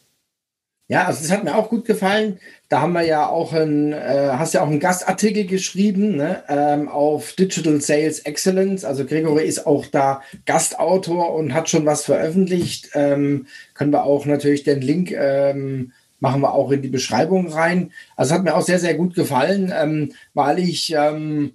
Ja, 0.90 1.06
also 1.06 1.22
das 1.22 1.32
hat 1.32 1.44
mir 1.44 1.56
auch 1.56 1.70
gut 1.70 1.84
gefallen. 1.84 2.40
Da 2.70 2.80
haben 2.80 2.94
wir 2.94 3.04
ja 3.04 3.28
auch 3.28 3.52
ein, 3.52 3.92
äh, 3.92 4.30
hast 4.32 4.54
ja 4.54 4.62
auch 4.62 4.70
einen 4.70 4.80
Gastartikel 4.80 5.46
geschrieben 5.46 6.16
ne, 6.16 6.44
ähm, 6.48 6.88
auf 6.88 7.34
Digital 7.34 7.82
Sales 7.82 8.20
Excellence. 8.20 8.86
Also 8.86 9.06
Gregory 9.06 9.46
ist 9.46 9.68
auch 9.68 9.86
da 9.86 10.22
Gastautor 10.46 11.36
und 11.36 11.54
hat 11.54 11.70
schon 11.70 11.86
was 11.86 12.06
veröffentlicht. 12.06 12.92
Ähm, 12.94 13.48
können 13.74 13.92
wir 13.92 14.06
auch 14.06 14.26
natürlich 14.26 14.64
den 14.64 14.82
Link 14.82 15.12
ähm, 15.12 15.92
machen 16.20 16.42
wir 16.42 16.54
auch 16.54 16.72
in 16.72 16.82
die 16.82 16.88
Beschreibung 16.88 17.48
rein. 17.50 17.92
Also 18.16 18.34
hat 18.34 18.44
mir 18.44 18.56
auch 18.56 18.62
sehr, 18.62 18.80
sehr 18.80 18.96
gut 18.96 19.14
gefallen, 19.14 19.74
ähm, 19.76 20.14
weil 20.34 20.58
ich 20.60 20.94
ähm, 20.98 21.54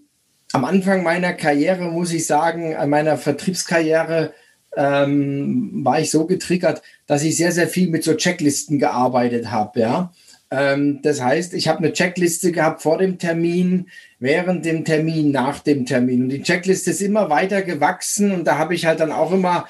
am 0.53 0.65
Anfang 0.67 1.03
meiner 1.03 1.33
Karriere, 1.33 1.85
muss 1.85 2.13
ich 2.13 2.27
sagen, 2.27 2.77
meiner 2.91 3.17
Vertriebskarriere, 3.17 4.35
ähm, 4.77 5.85
war 5.85 6.01
ich 6.01 6.11
so 6.11 6.27
getriggert, 6.27 6.83
dass 7.07 7.23
ich 7.23 7.37
sehr, 7.37 7.53
sehr 7.53 7.69
viel 7.69 7.89
mit 7.89 8.05
so 8.05 8.15
Checklisten 8.15 8.79
gearbeitet 8.79 9.51
habe. 9.51 9.81
Ja? 9.81 10.13
Ähm, 10.51 11.01
das 11.03 11.23
heißt, 11.23 11.55
ich 11.55 11.69
habe 11.69 11.79
eine 11.79 11.93
Checkliste 11.93 12.53
gehabt 12.53 12.83
vor 12.83 12.99
dem 12.99 13.19
Termin, 13.19 13.89
während 14.19 14.65
dem 14.65 14.85
Termin, 14.85 15.31
nach 15.31 15.61
dem 15.61 15.87
Termin. 15.87 16.25
Und 16.25 16.29
die 16.29 16.43
Checkliste 16.43 16.91
ist 16.91 17.03
immer 17.03 17.31
weiter 17.31 17.63
gewachsen 17.63 18.33
und 18.33 18.47
da 18.47 18.59
habe 18.59 18.75
ich 18.75 18.87
halt 18.87 19.01
dann 19.01 19.13
auch 19.13 19.33
immer 19.33 19.67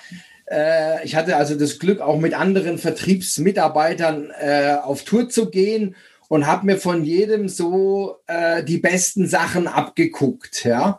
äh, 0.51 1.05
ich 1.05 1.17
hatte 1.17 1.37
also 1.37 1.55
das 1.55 1.79
Glück, 1.79 2.01
auch 2.01 2.19
mit 2.19 2.35
anderen 2.35 2.79
Vertriebsmitarbeitern 2.79 4.31
äh, 4.39 4.77
auf 4.83 5.05
Tour 5.05 5.29
zu 5.29 5.51
gehen 5.51 5.97
und 6.29 6.47
habe 6.47 6.67
mir 6.67 6.79
von 6.79 7.05
jedem 7.05 7.49
so 7.49 8.17
äh, 8.27 8.63
die 8.65 8.79
besten 8.79 9.27
Sachen 9.27 9.67
abgeguckt, 9.67 10.65
ja. 10.65 10.99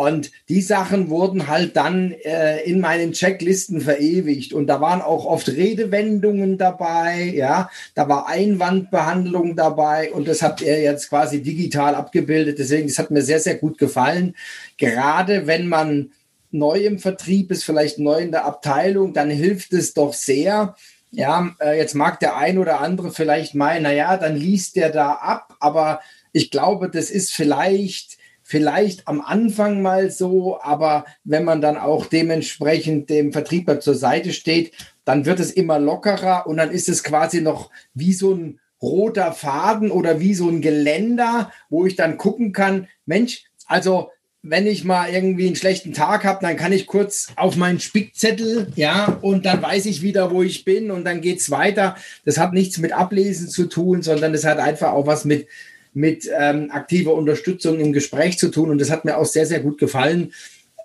Und 0.00 0.30
die 0.48 0.62
Sachen 0.62 1.10
wurden 1.10 1.46
halt 1.46 1.76
dann 1.76 2.12
äh, 2.24 2.62
in 2.62 2.80
meinen 2.80 3.12
Checklisten 3.12 3.82
verewigt. 3.82 4.54
Und 4.54 4.66
da 4.66 4.80
waren 4.80 5.02
auch 5.02 5.26
oft 5.26 5.50
Redewendungen 5.50 6.56
dabei, 6.56 7.24
ja. 7.24 7.68
Da 7.94 8.08
war 8.08 8.26
Einwandbehandlung 8.26 9.56
dabei 9.56 10.10
und 10.10 10.26
das 10.26 10.40
habt 10.40 10.62
ihr 10.62 10.80
jetzt 10.80 11.10
quasi 11.10 11.42
digital 11.42 11.94
abgebildet. 11.94 12.58
Deswegen, 12.58 12.88
das 12.88 12.98
hat 12.98 13.10
mir 13.10 13.20
sehr, 13.20 13.40
sehr 13.40 13.56
gut 13.56 13.76
gefallen. 13.76 14.36
Gerade 14.78 15.46
wenn 15.46 15.68
man 15.68 16.12
neu 16.50 16.78
im 16.78 16.98
Vertrieb 16.98 17.50
ist, 17.50 17.64
vielleicht 17.64 17.98
neu 17.98 18.20
in 18.20 18.32
der 18.32 18.46
Abteilung, 18.46 19.12
dann 19.12 19.28
hilft 19.28 19.74
es 19.74 19.92
doch 19.92 20.14
sehr. 20.14 20.76
Ja, 21.10 21.54
äh, 21.60 21.76
jetzt 21.76 21.94
mag 21.94 22.20
der 22.20 22.38
ein 22.38 22.56
oder 22.56 22.80
andere 22.80 23.10
vielleicht 23.12 23.54
meinen, 23.54 23.82
naja, 23.82 24.16
dann 24.16 24.34
liest 24.34 24.76
der 24.76 24.88
da 24.88 25.12
ab, 25.12 25.56
aber 25.60 26.00
ich 26.32 26.50
glaube, 26.50 26.88
das 26.88 27.10
ist 27.10 27.34
vielleicht 27.34 28.16
vielleicht 28.50 29.06
am 29.06 29.20
Anfang 29.20 29.80
mal 29.80 30.10
so, 30.10 30.60
aber 30.60 31.04
wenn 31.22 31.44
man 31.44 31.60
dann 31.60 31.76
auch 31.76 32.06
dementsprechend 32.06 33.08
dem 33.08 33.32
Vertriebler 33.32 33.78
zur 33.78 33.94
Seite 33.94 34.32
steht, 34.32 34.72
dann 35.04 35.24
wird 35.24 35.38
es 35.38 35.52
immer 35.52 35.78
lockerer 35.78 36.48
und 36.48 36.56
dann 36.56 36.72
ist 36.72 36.88
es 36.88 37.04
quasi 37.04 37.42
noch 37.42 37.70
wie 37.94 38.12
so 38.12 38.34
ein 38.34 38.58
roter 38.82 39.30
Faden 39.32 39.92
oder 39.92 40.18
wie 40.18 40.34
so 40.34 40.48
ein 40.48 40.62
Geländer, 40.62 41.52
wo 41.68 41.86
ich 41.86 41.94
dann 41.94 42.16
gucken 42.16 42.52
kann, 42.52 42.88
Mensch, 43.06 43.44
also 43.66 44.10
wenn 44.42 44.66
ich 44.66 44.82
mal 44.82 45.10
irgendwie 45.10 45.46
einen 45.46 45.54
schlechten 45.54 45.92
Tag 45.92 46.24
habe, 46.24 46.40
dann 46.42 46.56
kann 46.56 46.72
ich 46.72 46.88
kurz 46.88 47.28
auf 47.36 47.54
meinen 47.54 47.78
Spickzettel, 47.78 48.72
ja, 48.74 49.18
und 49.20 49.46
dann 49.46 49.62
weiß 49.62 49.86
ich 49.86 50.02
wieder, 50.02 50.32
wo 50.32 50.42
ich 50.42 50.64
bin 50.64 50.90
und 50.90 51.04
dann 51.04 51.20
geht's 51.20 51.52
weiter. 51.52 51.94
Das 52.24 52.38
hat 52.38 52.52
nichts 52.52 52.78
mit 52.78 52.92
Ablesen 52.92 53.48
zu 53.48 53.66
tun, 53.66 54.02
sondern 54.02 54.32
das 54.32 54.44
hat 54.44 54.58
einfach 54.58 54.92
auch 54.92 55.06
was 55.06 55.24
mit 55.24 55.46
mit 55.92 56.28
ähm, 56.38 56.70
aktiver 56.70 57.14
Unterstützung 57.14 57.80
im 57.80 57.92
Gespräch 57.92 58.38
zu 58.38 58.48
tun. 58.48 58.70
Und 58.70 58.80
das 58.80 58.90
hat 58.90 59.04
mir 59.04 59.16
auch 59.16 59.26
sehr, 59.26 59.46
sehr 59.46 59.60
gut 59.60 59.78
gefallen. 59.78 60.32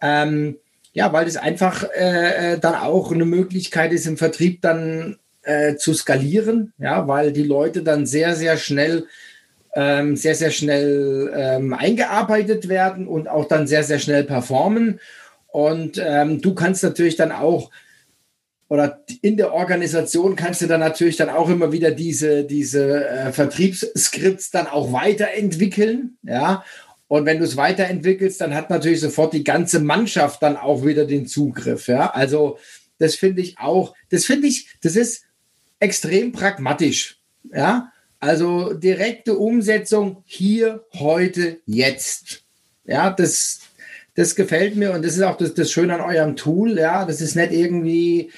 Ähm, 0.02 0.58
ja, 0.94 1.12
weil 1.12 1.26
das 1.26 1.38
einfach 1.38 1.84
äh, 1.94 2.58
dann 2.60 2.76
auch 2.76 3.12
eine 3.12 3.26
Möglichkeit 3.26 3.92
ist, 3.92 4.08
im 4.08 4.18
Vertrieb 4.18 4.62
dann 4.62 5.18
äh, 5.44 5.76
zu 5.76 5.94
skalieren, 5.94 6.74
ja, 6.78 7.08
weil 7.08 7.32
die 7.32 7.44
Leute 7.44 7.84
dann 7.84 8.06
sehr, 8.06 8.36
sehr 8.36 8.58
schnell, 8.58 9.06
ähm, 9.76 10.16
sehr, 10.16 10.36
sehr 10.36 10.52
schnell 10.52 11.32
ähm, 11.36 11.74
eingearbeitet 11.74 12.70
werden 12.70 13.08
und 13.08 13.28
auch 13.28 13.46
dann 13.46 13.68
sehr, 13.68 13.84
sehr 13.84 14.00
schnell 14.00 14.24
performen. 14.24 15.00
Und 15.48 16.02
ähm, 16.04 16.42
du 16.42 16.56
kannst 16.56 16.84
natürlich 16.84 17.16
dann 17.16 17.32
auch 17.32 17.72
oder 18.68 19.04
in 19.22 19.38
der 19.38 19.54
Organisation 19.54 20.36
kannst 20.36 20.62
du 20.62 20.68
dann 20.68 20.80
natürlich 20.80 21.18
dann 21.18 21.30
auch 21.30 21.50
immer 21.50 21.72
wieder 21.72 21.92
diese, 21.92 22.44
diese 22.44 23.08
äh, 23.08 23.32
Vertriebsskripts 23.32 24.52
dann 24.52 24.68
auch 24.68 24.92
weiterentwickeln, 24.92 26.18
ja. 26.24 26.64
Und 27.08 27.26
wenn 27.28 27.38
du 27.38 27.46
es 27.46 27.56
weiterentwickelst, 27.56 28.42
dann 28.42 28.56
hat 28.56 28.72
natürlich 28.72 29.00
sofort 29.00 29.34
die 29.34 29.44
ganze 29.44 29.80
Mannschaft 29.80 30.42
dann 30.42 30.58
auch 30.58 30.84
wieder 30.84 31.06
den 31.06 31.28
Zugriff, 31.28 31.88
ja. 31.88 32.10
Also 32.10 32.58
das 32.98 33.16
finde 33.16 33.42
ich 33.42 33.60
auch, 33.60 33.94
das 34.10 34.26
finde 34.26 34.48
ich, 34.48 34.70
das 34.82 34.96
ist 34.96 35.26
extrem 35.80 36.32
pragmatisch, 36.32 37.20
ja. 37.54 37.92
Also 38.20 38.74
direkte 38.74 39.38
Umsetzung 39.38 40.24
hier, 40.26 40.84
heute, 40.96 41.60
jetzt. 41.68 42.44
Ja, 42.86 43.12
das, 43.12 43.60
das 44.16 44.36
gefällt 44.36 44.76
mir 44.76 44.94
und 44.94 45.06
das 45.06 45.16
ist 45.16 45.22
auch 45.22 45.38
das, 45.38 45.54
das 45.54 45.72
Schöne 45.72 45.94
an 45.94 46.02
eurem 46.02 46.36
Tool. 46.36 46.80
Ja, 46.80 47.06
das 47.06 47.22
ist 47.22 47.36
nicht 47.36 47.52
irgendwie 47.52 48.32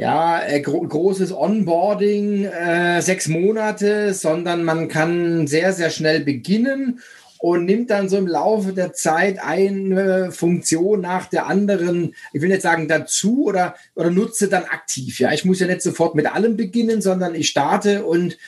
ja, 0.00 0.42
äh, 0.42 0.62
gro 0.62 0.80
großes 0.80 1.30
Onboarding, 1.30 2.46
äh, 2.46 3.02
sechs 3.02 3.28
Monate, 3.28 4.14
sondern 4.14 4.64
man 4.64 4.88
kann 4.88 5.46
sehr, 5.46 5.74
sehr 5.74 5.90
schnell 5.90 6.20
beginnen 6.20 7.00
und 7.38 7.66
nimmt 7.66 7.90
dann 7.90 8.08
so 8.08 8.16
im 8.16 8.26
Laufe 8.26 8.72
der 8.72 8.94
Zeit 8.94 9.38
eine 9.44 10.32
Funktion 10.32 11.02
nach 11.02 11.26
der 11.26 11.48
anderen, 11.48 12.14
ich 12.32 12.40
will 12.40 12.48
nicht 12.48 12.62
sagen 12.62 12.88
dazu 12.88 13.44
oder, 13.44 13.74
oder 13.94 14.10
nutze 14.10 14.48
dann 14.48 14.64
aktiv. 14.64 15.20
Ja, 15.20 15.32
ich 15.32 15.44
muss 15.44 15.60
ja 15.60 15.66
nicht 15.66 15.82
sofort 15.82 16.14
mit 16.14 16.34
allem 16.34 16.56
beginnen, 16.56 17.02
sondern 17.02 17.34
ich 17.34 17.48
starte 17.48 18.06
und 18.06 18.38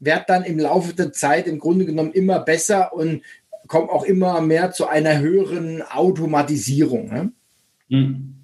werde 0.00 0.24
dann 0.28 0.44
im 0.44 0.58
Laufe 0.58 0.92
der 0.92 1.14
Zeit 1.14 1.46
im 1.46 1.60
Grunde 1.60 1.86
genommen 1.86 2.12
immer 2.12 2.40
besser 2.40 2.92
und 2.92 3.22
komme 3.68 3.88
auch 3.88 4.04
immer 4.04 4.42
mehr 4.42 4.72
zu 4.72 4.86
einer 4.86 5.18
höheren 5.18 5.80
Automatisierung. 5.80 7.08
Ne? 7.08 7.32
Mhm. 7.88 8.39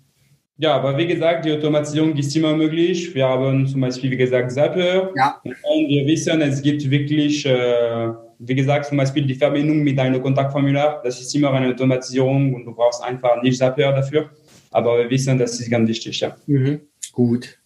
Ja, 0.59 0.75
aber 0.75 0.97
wie 0.97 1.07
gesagt, 1.07 1.45
die 1.45 1.53
Automatisierung 1.53 2.17
ist 2.17 2.35
immer 2.35 2.57
möglich. 2.57 3.15
Wir 3.15 3.27
haben 3.29 3.67
zum 3.67 3.83
Beispiel, 3.83 4.11
wie 4.11 4.17
gesagt, 4.17 4.53
Zapper. 4.53 5.13
Ja. 5.15 5.41
Und 5.45 5.89
wir 5.89 6.07
wissen, 6.07 6.41
es 6.41 6.63
gibt 6.63 6.91
wirklich, 6.91 7.45
äh, 7.45 8.09
wie 8.39 8.55
gesagt, 8.55 8.87
zum 8.87 8.97
Beispiel 8.97 9.27
die 9.27 9.35
Verbindung 9.35 9.83
mit 9.83 9.99
deinem 9.99 10.23
Kontaktformular. 10.23 11.03
Das 11.05 11.21
ist 11.21 11.35
immer 11.35 11.53
eine 11.53 11.69
Automatisierung 11.69 12.55
und 12.55 12.65
du 12.65 12.75
brauchst 12.75 13.03
einfach 13.03 13.43
nicht 13.43 13.59
Zapper 13.59 13.93
dafür. 13.93 14.31
Aber 14.71 14.99
wir 14.99 15.11
wissen, 15.11 15.39
das 15.39 15.61
ist 15.61 15.71
ganz 15.71 15.89
wichtig, 15.89 16.21
ja. 16.21 16.35
Mhm. 16.47 16.81
Gut. 17.13 17.59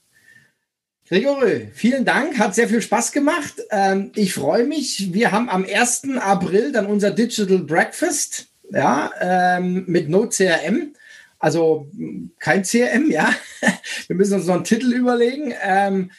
Grigori, 1.09 1.71
vielen 1.73 2.05
Dank, 2.05 2.39
hat 2.39 2.55
sehr 2.55 2.69
viel 2.69 2.83
Spaß 2.83 3.11
gemacht. 3.11 3.55
Ähm, 3.71 4.13
ich 4.15 4.33
freue 4.33 4.65
mich. 4.65 5.13
Wir 5.13 5.33
haben 5.33 5.49
am 5.49 5.65
1. 5.65 6.09
April 6.21 6.71
dann 6.73 6.87
unser 6.87 7.11
Digital 7.11 7.59
Breakfast 7.59 8.47
ja, 8.73 9.11
ähm, 9.21 9.85
mit 9.87 10.09
NoCRM. 10.09 10.95
Also 11.41 11.89
kein 12.39 12.63
CRM, 12.63 13.11
ja. 13.11 13.31
Wir 14.07 14.17
müssen 14.17 14.35
uns 14.35 14.47
noch 14.47 14.55
einen 14.55 14.65
Titel 14.65 14.93
überlegen. 14.93 15.55
Ähm, 15.63 16.11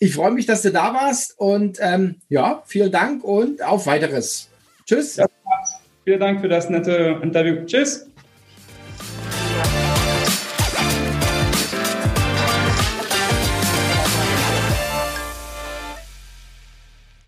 ich 0.00 0.14
freue 0.14 0.30
mich, 0.30 0.46
dass 0.46 0.62
du 0.62 0.72
da 0.72 0.94
warst 0.94 1.38
und 1.38 1.78
ähm, 1.80 2.16
ja, 2.28 2.62
vielen 2.66 2.90
Dank 2.90 3.22
und 3.22 3.62
auf 3.62 3.86
weiteres. 3.86 4.48
Tschüss. 4.86 5.16
Ja, 5.16 5.26
vielen 6.04 6.20
Dank 6.20 6.40
für 6.40 6.48
das 6.48 6.70
nette 6.70 7.20
Interview. 7.22 7.64
Tschüss. 7.66 8.07